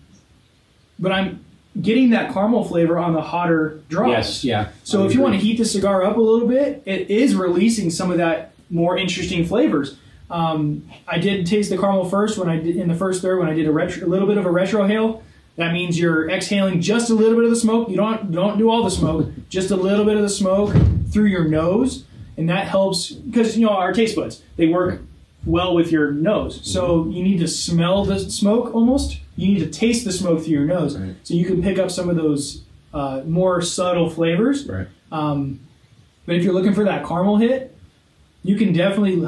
but 0.99 1.12
I'm 1.12 1.43
getting 1.82 2.10
that 2.10 2.34
caramel 2.34 2.63
flavor 2.65 2.97
on 2.97 3.13
the 3.13 3.21
hotter 3.21 3.80
draw. 3.88 4.10
Yes. 4.10 4.43
Yeah. 4.43 4.69
So 4.84 5.06
if 5.06 5.13
you 5.13 5.21
want 5.21 5.36
to 5.36 5.39
heat 5.39 5.58
the 5.58 5.65
cigar 5.65 6.03
up 6.03 6.17
a 6.17 6.21
little 6.21 6.47
bit, 6.47 6.82
it 6.86 7.10
is 7.10 7.36
releasing 7.36 7.89
some 7.89 8.12
of 8.12 8.17
that 8.17 8.53
more 8.69 8.97
interesting 8.97 9.45
flavors. 9.45 9.97
Um, 10.30 10.89
I 11.08 11.19
did 11.19 11.45
taste 11.45 11.69
the 11.69 11.77
caramel 11.77 12.10
first 12.10 12.38
when 12.38 12.49
I 12.49 12.58
did 12.58 12.75
in 12.75 12.88
the 12.89 12.95
first 12.95 13.21
third 13.21 13.39
when 13.39 13.47
I 13.47 13.53
did 13.53 13.65
a, 13.67 13.71
retro, 13.71 14.06
a 14.06 14.10
little 14.10 14.27
bit 14.27 14.38
of 14.38 14.45
a 14.45 14.49
retrohale. 14.49 15.21
That 15.57 15.73
means 15.73 15.99
you're 15.99 16.29
exhaling 16.29 16.81
just 16.81 17.09
a 17.09 17.13
little 17.15 17.35
bit 17.35 17.43
of 17.43 17.49
the 17.49 17.55
smoke. 17.55 17.89
You 17.89 17.95
don't 17.97 18.31
don't 18.31 18.57
do 18.57 18.69
all 18.69 18.83
the 18.83 18.91
smoke, 18.91 19.27
just 19.49 19.71
a 19.71 19.75
little 19.75 20.05
bit 20.05 20.15
of 20.15 20.21
the 20.21 20.29
smoke 20.29 20.73
through 21.11 21.25
your 21.25 21.45
nose, 21.45 22.05
and 22.37 22.47
that 22.49 22.67
helps 22.67 23.11
because 23.11 23.57
you 23.57 23.65
know 23.65 23.71
our 23.73 23.91
taste 23.91 24.15
buds 24.15 24.43
they 24.55 24.67
work 24.67 25.01
well 25.45 25.73
with 25.73 25.91
your 25.91 26.11
nose. 26.11 26.59
So 26.63 27.07
you 27.07 27.23
need 27.23 27.39
to 27.39 27.47
smell 27.47 28.05
the 28.05 28.19
smoke 28.19 28.73
almost. 28.75 29.19
You 29.35 29.47
need 29.53 29.59
to 29.59 29.69
taste 29.69 30.05
the 30.05 30.11
smoke 30.11 30.41
through 30.43 30.53
your 30.53 30.65
nose, 30.65 30.97
Right. 30.97 31.15
so 31.23 31.33
you 31.33 31.45
can 31.45 31.61
pick 31.61 31.77
up 31.79 31.89
some 31.91 32.09
of 32.09 32.15
those 32.15 32.61
uh, 32.93 33.21
more 33.25 33.61
subtle 33.61 34.09
flavors. 34.09 34.67
Right. 34.67 34.87
Um, 35.11 35.59
but 36.25 36.35
if 36.35 36.43
you're 36.43 36.53
looking 36.53 36.73
for 36.73 36.83
that 36.83 37.05
caramel 37.05 37.37
hit, 37.37 37.75
you 38.43 38.55
can 38.57 38.73
definitely 38.73 39.25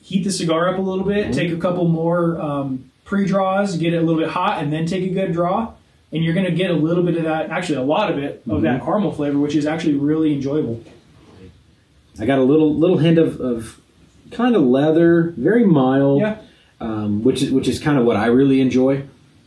heat 0.00 0.24
the 0.24 0.30
cigar 0.30 0.68
up 0.68 0.78
a 0.78 0.82
little 0.82 1.04
bit, 1.04 1.24
Mm-hmm. 1.28 1.32
take 1.32 1.52
a 1.52 1.56
couple 1.56 1.88
more 1.88 2.40
um, 2.40 2.90
pre 3.12 3.26
draws, 3.26 3.76
get 3.76 3.92
it 3.92 3.98
a 3.98 4.00
little 4.00 4.18
bit 4.20 4.30
hot, 4.30 4.62
and 4.62 4.72
then 4.72 4.86
take 4.86 5.04
a 5.10 5.12
good 5.12 5.32
draw. 5.32 5.72
And 6.12 6.24
you're 6.24 6.32
going 6.34 6.46
to 6.46 6.52
get 6.52 6.70
a 6.70 6.74
little 6.74 7.02
bit 7.02 7.16
of 7.18 7.24
that, 7.24 7.50
actually, 7.50 7.76
a 7.76 7.82
lot 7.82 8.10
of 8.10 8.16
it, 8.18 8.42
of 8.48 8.62
that 8.62 8.76
Mm-hmm. 8.76 8.84
caramel 8.86 9.12
flavor, 9.12 9.38
which 9.38 9.54
is 9.54 9.66
actually 9.66 9.94
really 9.94 10.32
enjoyable. 10.32 10.82
I 12.18 12.24
got 12.26 12.38
a 12.38 12.42
little 12.42 12.74
little 12.74 12.98
hint 12.98 13.18
of, 13.18 13.38
of 13.40 13.80
kind 14.30 14.54
of 14.56 14.62
leather, 14.62 15.34
very 15.36 15.64
mild. 15.64 16.20
Yeah. 16.20 16.38
Um, 16.80 17.22
which 17.22 17.42
is 17.42 17.50
which 17.52 17.68
is 17.68 17.78
kind 17.78 17.96
of 17.98 18.04
what 18.04 18.16
I 18.16 18.26
really 18.26 18.60
enjoy. 18.60 19.04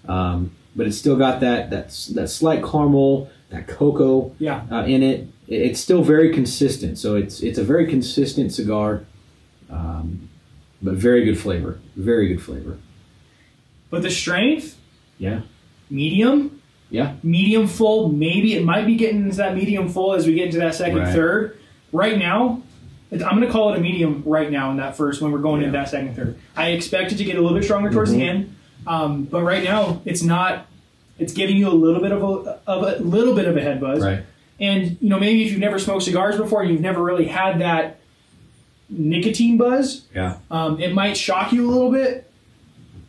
Um, 0.07 0.51
but 0.75 0.85
it's 0.87 0.97
still 0.97 1.15
got 1.17 1.39
that 1.41 1.69
that 1.71 1.89
that 2.15 2.29
slight 2.29 2.63
caramel, 2.63 3.29
that 3.49 3.67
cocoa 3.67 4.33
Yeah. 4.39 4.61
uh, 4.71 4.83
in 4.85 5.01
it. 5.03 5.27
It- 5.47 5.61
It's 5.67 5.79
still 5.79 6.01
very 6.03 6.31
consistent. 6.33 6.97
So 6.97 7.15
it's 7.15 7.41
it's 7.41 7.57
a 7.59 7.63
very 7.63 7.85
consistent 7.87 8.53
cigar, 8.53 9.03
um, 9.69 10.29
but 10.81 10.93
very 10.95 11.25
good 11.25 11.37
flavor. 11.37 11.79
Very 11.95 12.27
good 12.29 12.41
flavor. 12.41 12.77
But 13.89 14.01
the 14.01 14.09
strength, 14.11 14.77
Yeah. 15.19 15.41
medium, 15.89 16.61
Yeah. 16.91 17.13
medium 17.23 17.67
full, 17.67 18.09
maybe 18.09 18.53
it 18.55 18.63
might 18.63 18.85
be 18.85 18.95
getting 18.95 19.23
into 19.23 19.37
that 19.37 19.55
medium 19.55 19.89
full 19.89 20.13
as 20.13 20.25
we 20.27 20.33
get 20.33 20.45
into 20.47 20.57
that 20.59 20.75
second, 20.75 20.99
Right. 20.99 21.13
third. 21.13 21.57
Right 21.91 22.17
now, 22.17 22.61
I'm 23.11 23.19
going 23.19 23.41
to 23.41 23.47
call 23.51 23.71
it 23.73 23.77
a 23.77 23.81
medium 23.81 24.23
right 24.25 24.51
now 24.51 24.71
in 24.71 24.77
that 24.77 24.97
first 24.97 25.21
when 25.21 25.31
we're 25.31 25.39
going 25.39 25.61
into 25.61 25.71
that 25.73 25.89
second, 25.89 26.15
third. 26.15 26.35
I 26.57 26.69
expect 26.69 27.11
it 27.13 27.15
to 27.17 27.23
get 27.23 27.37
a 27.37 27.41
little 27.41 27.55
bit 27.57 27.63
stronger 27.63 27.89
towards 27.89 28.11
the 28.11 28.17
Mhm. 28.19 28.27
end, 28.29 28.55
um, 28.87 29.23
but 29.23 29.41
right 29.43 29.63
now 29.63 30.01
it's 30.05 30.21
not. 30.23 30.65
It's 31.17 31.31
giving 31.31 31.55
you 31.55 31.69
a 31.69 31.71
little 31.71 32.01
bit 32.01 32.11
of 32.11 32.21
a, 32.21 32.59
of 32.67 32.83
a 32.83 33.01
little 33.01 33.33
bit 33.33 33.45
of 33.47 33.55
a 33.55 33.61
head 33.61 33.79
buzz. 33.79 34.03
Right. 34.03 34.19
And 34.59 34.97
you 34.99 35.09
know, 35.09 35.19
maybe 35.19 35.43
if 35.45 35.51
you've 35.51 35.61
never 35.61 35.79
smoked 35.79 36.03
cigars 36.03 36.35
before 36.37 36.61
and 36.61 36.71
you've 36.71 36.81
never 36.81 37.01
really 37.01 37.25
had 37.25 37.59
that 37.61 37.99
nicotine 38.89 39.57
buzz, 39.57 40.01
Yeah. 40.13 40.37
um, 40.51 40.79
it 40.81 40.93
might 40.93 41.15
shock 41.17 41.51
you 41.53 41.69
a 41.69 41.71
little 41.71 41.91
bit. 41.91 42.29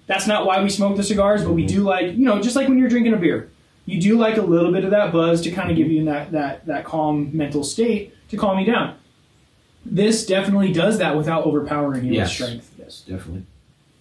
That's 0.06 0.26
not 0.26 0.46
why 0.46 0.62
we 0.62 0.68
smoke 0.70 0.96
the 0.96 1.02
cigars, 1.02 1.42
but 1.44 1.52
we 1.52 1.66
do 1.66 1.82
like, 1.82 2.12
you 2.16 2.24
know, 2.24 2.40
just 2.40 2.54
like 2.56 2.68
when 2.68 2.78
you're 2.78 2.88
drinking 2.88 3.12
a 3.14 3.16
beer, 3.16 3.50
you 3.86 4.00
do 4.00 4.16
like 4.18 4.36
a 4.36 4.42
little 4.42 4.70
bit 4.72 4.84
of 4.84 4.90
that 4.90 5.12
buzz 5.12 5.40
to 5.42 5.50
kind 5.50 5.70
of 5.70 5.76
give 5.76 5.88
you 5.90 6.04
that 6.04 6.32
that 6.32 6.66
that 6.66 6.84
calm 6.84 7.30
mental 7.36 7.64
state 7.64 8.14
to 8.30 8.36
calm 8.36 8.58
you 8.58 8.66
down. 8.66 8.96
This 9.84 10.26
definitely 10.26 10.72
does 10.72 10.98
that 10.98 11.16
without 11.16 11.44
overpowering 11.44 12.04
you 12.04 12.12
Yes. 12.14 12.28
with 12.28 12.48
strength. 12.48 12.74
Yes. 12.78 13.00
Definitely. 13.02 13.44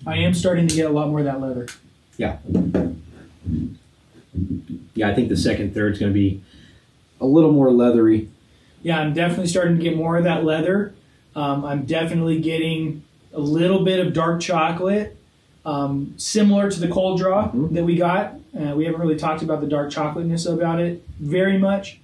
I 0.05 0.17
am 0.17 0.33
starting 0.33 0.67
to 0.67 0.75
get 0.75 0.85
a 0.89 0.93
lot 0.93 1.09
more 1.09 1.19
of 1.19 1.25
that 1.25 1.39
leather. 1.41 1.67
Yeah. 2.17 2.37
Yeah. 4.93 5.09
I 5.09 5.13
think 5.13 5.29
the 5.29 5.37
second 5.37 5.73
third's 5.73 5.99
going 5.99 6.11
to 6.11 6.13
be 6.13 6.41
a 7.21 7.25
little 7.25 7.51
more 7.51 7.71
leathery. 7.71 8.29
Yeah, 8.83 8.99
I'm 8.99 9.13
definitely 9.13 9.47
starting 9.47 9.77
to 9.77 9.83
get 9.83 9.95
more 9.95 10.17
of 10.17 10.23
that 10.25 10.43
leather. 10.43 10.93
Um, 11.35 11.65
I'm 11.65 11.85
definitely 11.85 12.39
getting 12.39 13.03
a 13.33 13.39
little 13.39 13.83
bit 13.83 14.05
of 14.05 14.13
dark 14.13 14.41
chocolate, 14.41 15.17
um, 15.65 16.13
similar 16.17 16.69
to 16.69 16.79
the 16.79 16.87
cold 16.87 17.19
draw 17.19 17.49
Mhm. 17.49 17.73
that 17.73 17.83
we 17.83 17.95
got. 17.95 18.35
Uh, 18.57 18.73
we 18.75 18.85
haven't 18.85 19.01
really 19.01 19.15
talked 19.17 19.41
about 19.41 19.61
the 19.61 19.67
dark 19.67 19.89
chocolateness 19.91 20.45
about 20.45 20.79
it 20.79 21.03
very 21.19 21.57
much. 21.57 21.99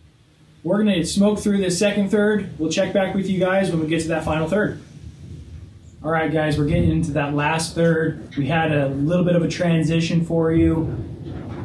We're 0.63 0.83
going 0.83 0.95
to 0.95 1.05
smoke 1.05 1.39
through 1.39 1.57
this 1.59 1.77
second 1.77 2.09
third. 2.09 2.49
We'll 2.59 2.71
check 2.71 2.93
back 2.93 3.15
with 3.15 3.29
you 3.29 3.39
guys 3.39 3.71
when 3.71 3.79
we 3.81 3.87
get 3.87 4.01
to 4.01 4.07
that 4.09 4.23
final 4.23 4.47
third. 4.47 4.79
All 6.03 6.11
right, 6.11 6.31
guys, 6.31 6.57
we're 6.57 6.65
getting 6.65 6.89
into 6.89 7.11
that 7.11 7.33
last 7.35 7.75
third. 7.75 8.35
We 8.35 8.47
had 8.47 8.71
a 8.71 8.89
little 8.89 9.23
bit 9.23 9.35
of 9.35 9.43
a 9.43 9.47
transition 9.47 10.25
for 10.25 10.51
you. 10.51 10.95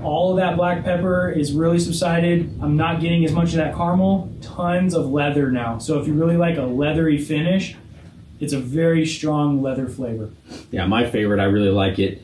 All 0.02 0.30
of 0.32 0.36
that 0.36 0.56
black 0.56 0.84
pepper 0.84 1.30
is 1.30 1.52
really 1.52 1.78
subsided. 1.78 2.54
I'm 2.62 2.76
not 2.76 3.00
getting 3.00 3.24
as 3.24 3.32
much 3.32 3.48
of 3.50 3.56
that 3.56 3.74
caramel. 3.74 4.30
Tons 4.42 4.94
of 4.94 5.10
leather 5.10 5.50
now. 5.50 5.78
So 5.78 5.98
if 5.98 6.06
you 6.06 6.12
really 6.14 6.36
like 6.36 6.58
a 6.58 6.62
leathery 6.62 7.18
finish, 7.18 7.74
it's 8.40 8.52
a 8.52 8.58
very 8.58 9.06
strong 9.06 9.62
leather 9.62 9.88
flavor. 9.88 10.30
Yeah, 10.70 10.86
my 10.86 11.08
favorite. 11.08 11.40
I 11.40 11.44
really 11.44 11.70
like 11.70 11.98
it, 11.98 12.22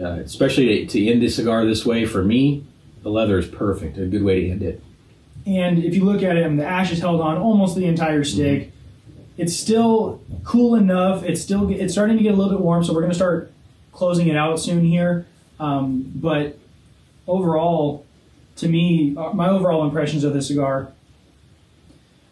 uh, 0.00 0.20
especially 0.24 0.86
to, 0.86 1.06
end 1.06 1.22
the 1.22 1.28
cigar 1.28 1.64
this 1.64 1.86
way. 1.86 2.06
For 2.06 2.22
me, 2.22 2.64
the 3.02 3.10
leather 3.10 3.38
is 3.38 3.46
perfect. 3.46 3.98
A 3.98 4.06
good 4.06 4.24
way 4.24 4.42
to 4.42 4.50
end 4.50 4.62
it. 4.62 4.82
And 5.46 5.84
if 5.84 5.94
you 5.94 6.04
look 6.04 6.22
at 6.22 6.36
it, 6.36 6.56
the 6.56 6.66
ash 6.66 6.90
is 6.90 7.00
held 7.00 7.20
on 7.20 7.36
almost 7.36 7.76
the 7.76 7.84
entire 7.84 8.24
stick. 8.24 8.72
It's 9.36 9.54
still 9.54 10.22
cool 10.42 10.74
enough. 10.74 11.22
It's 11.22 11.40
still 11.40 11.70
it's 11.70 11.92
starting 11.92 12.16
to 12.16 12.22
get 12.22 12.32
a 12.32 12.36
little 12.36 12.52
bit 12.52 12.60
warm, 12.60 12.82
so 12.84 12.94
we're 12.94 13.00
going 13.00 13.10
to 13.10 13.16
start 13.16 13.52
closing 13.92 14.28
it 14.28 14.36
out 14.36 14.58
soon 14.58 14.84
here. 14.84 15.26
Um, 15.60 16.10
but 16.14 16.58
overall, 17.26 18.06
to 18.56 18.68
me, 18.68 19.14
uh, 19.16 19.32
my 19.32 19.48
overall 19.48 19.84
impressions 19.84 20.24
of 20.24 20.32
the 20.32 20.42
cigar, 20.42 20.92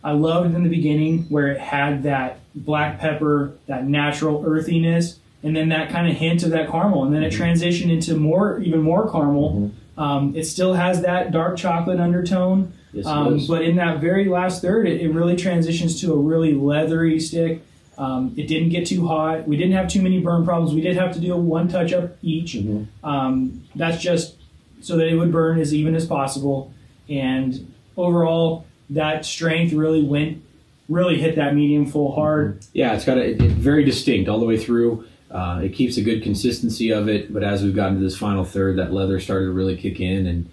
I 0.04 0.12
loved 0.12 0.54
in 0.54 0.62
the 0.62 0.68
beginning 0.68 1.24
where 1.28 1.48
it 1.48 1.58
had 1.60 2.02
that 2.04 2.40
black 2.54 2.98
pepper, 2.98 3.52
that 3.66 3.86
natural 3.86 4.42
earthiness, 4.46 5.18
and 5.42 5.56
then 5.56 5.68
that 5.70 5.90
kind 5.90 6.08
of 6.08 6.16
hint 6.16 6.42
of 6.42 6.50
that 6.50 6.70
caramel, 6.70 7.04
and 7.04 7.14
then 7.14 7.22
it 7.22 7.32
transitioned 7.32 7.90
into 7.90 8.16
more, 8.16 8.60
even 8.60 8.80
more 8.80 9.10
caramel. 9.10 9.70
Um, 9.96 10.34
it 10.36 10.44
still 10.44 10.74
has 10.74 11.02
that 11.02 11.32
dark 11.32 11.56
chocolate 11.56 12.00
undertone. 12.00 12.72
Yes, 12.92 13.06
Um, 13.06 13.40
but 13.48 13.62
in 13.62 13.76
that 13.76 14.00
very 14.00 14.26
last 14.28 14.60
third, 14.62 14.86
it, 14.88 15.00
it 15.00 15.08
really 15.12 15.36
transitions 15.36 16.00
to 16.02 16.12
a 16.12 16.16
really 16.16 16.52
leathery 16.54 17.18
stick. 17.20 17.62
Um, 17.98 18.32
it 18.36 18.48
didn't 18.48 18.70
get 18.70 18.86
too 18.86 19.06
hot. 19.06 19.46
We 19.46 19.56
didn't 19.56 19.72
have 19.74 19.88
too 19.88 20.02
many 20.02 20.20
burn 20.20 20.44
problems. 20.44 20.74
We 20.74 20.80
did 20.80 20.96
have 20.96 21.12
to 21.14 21.20
do 21.20 21.36
one 21.36 21.68
touch 21.68 21.92
up 21.92 22.16
each. 22.22 22.54
Mhm. 22.54 22.86
Um, 23.04 23.62
that's 23.74 24.00
just 24.02 24.36
so 24.80 24.96
that 24.96 25.06
it 25.08 25.14
would 25.16 25.30
burn 25.32 25.60
as 25.60 25.74
even 25.74 25.94
as 25.94 26.06
possible. 26.06 26.72
And 27.08 27.72
overall, 27.96 28.64
that 28.94 29.24
strength 29.24 29.72
really 29.72 30.02
went, 30.02 30.42
really 30.88 31.18
hit 31.18 31.36
that 31.36 31.54
medium 31.54 31.86
full 31.86 32.14
hard. 32.14 32.60
Yeah, 32.72 32.94
it's 32.94 33.04
got 33.04 33.18
a 33.18 33.30
it- 33.30 33.38
very 33.40 33.84
distinct 33.84 34.28
all 34.28 34.38
the 34.38 34.46
way 34.46 34.56
through. 34.58 35.06
Uh, 35.30 35.60
it 35.64 35.70
keeps 35.70 35.96
a 35.96 36.02
good 36.02 36.22
consistency 36.22 36.90
of 36.90 37.08
it, 37.08 37.32
but 37.32 37.42
as 37.42 37.62
we've 37.62 37.74
gotten 37.74 37.96
to 37.96 38.02
this 38.02 38.16
final 38.16 38.44
third, 38.44 38.76
that 38.76 38.92
leather 38.92 39.18
started 39.18 39.46
to 39.46 39.52
really 39.52 39.76
kick 39.76 39.98
in, 39.98 40.26
and 40.26 40.50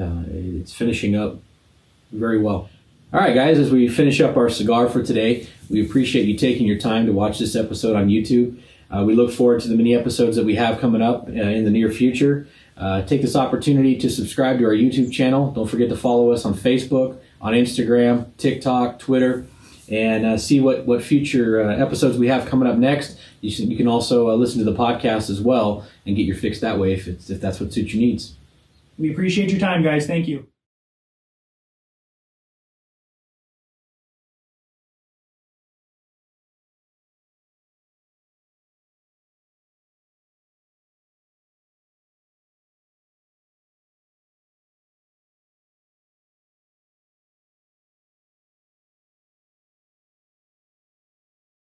uh, 0.00 0.22
it's 0.60 0.72
finishing 0.72 1.16
up 1.16 1.38
very 2.12 2.38
well. 2.38 2.70
All 3.12 3.18
right, 3.18 3.34
guys, 3.34 3.58
as 3.58 3.72
we 3.72 3.88
finish 3.88 4.20
up 4.20 4.36
our 4.36 4.48
cigar 4.48 4.88
for 4.88 5.02
today, 5.02 5.48
we 5.68 5.84
appreciate 5.84 6.26
you 6.26 6.36
taking 6.38 6.64
your 6.68 6.78
time 6.78 7.06
to 7.06 7.12
watch 7.12 7.40
this 7.40 7.56
episode 7.56 7.96
on 7.96 8.06
YouTube. 8.08 8.60
Uh, 8.88 9.02
we 9.04 9.14
look 9.16 9.32
forward 9.32 9.60
to 9.62 9.68
the 9.68 9.74
many 9.76 9.96
episodes 9.96 10.36
that 10.36 10.44
we 10.44 10.54
have 10.54 10.78
coming 10.80 11.02
up 11.02 11.26
uh, 11.28 11.32
in 11.32 11.64
the 11.64 11.70
near 11.70 11.90
future. 11.90 12.46
Uh, 12.76 13.02
take 13.02 13.22
this 13.22 13.34
opportunity 13.34 13.96
to 13.98 14.08
subscribe 14.08 14.58
to 14.58 14.64
our 14.64 14.72
YouTube 14.72 15.12
channel. 15.12 15.50
Don't 15.50 15.68
forget 15.68 15.88
to 15.88 15.96
follow 15.96 16.30
us 16.30 16.44
on 16.44 16.54
Facebook. 16.54 17.18
On 17.40 17.52
Instagram, 17.52 18.36
TikTok, 18.36 18.98
Twitter, 18.98 19.46
and 19.88 20.24
uh, 20.24 20.38
see 20.38 20.60
what 20.60 20.86
what 20.86 21.02
future 21.02 21.62
uh, 21.62 21.76
episodes 21.76 22.16
we 22.18 22.28
have 22.28 22.46
coming 22.46 22.68
up 22.68 22.76
next. 22.76 23.18
You, 23.40 23.50
should, 23.50 23.68
you 23.68 23.76
can 23.76 23.88
also 23.88 24.30
uh, 24.30 24.34
listen 24.34 24.58
to 24.64 24.70
the 24.70 24.76
podcast 24.76 25.30
as 25.30 25.40
well 25.40 25.86
and 26.06 26.16
get 26.16 26.22
your 26.26 26.36
fix 26.36 26.60
that 26.60 26.78
way 26.78 26.92
if 26.92 27.06
if 27.08 27.40
that's 27.40 27.60
what 27.60 27.72
suits 27.72 27.92
your 27.92 28.00
needs. 28.00 28.34
We 28.98 29.10
appreciate 29.10 29.50
your 29.50 29.60
time, 29.60 29.82
guys. 29.82 30.06
Thank 30.06 30.28
you. 30.28 30.46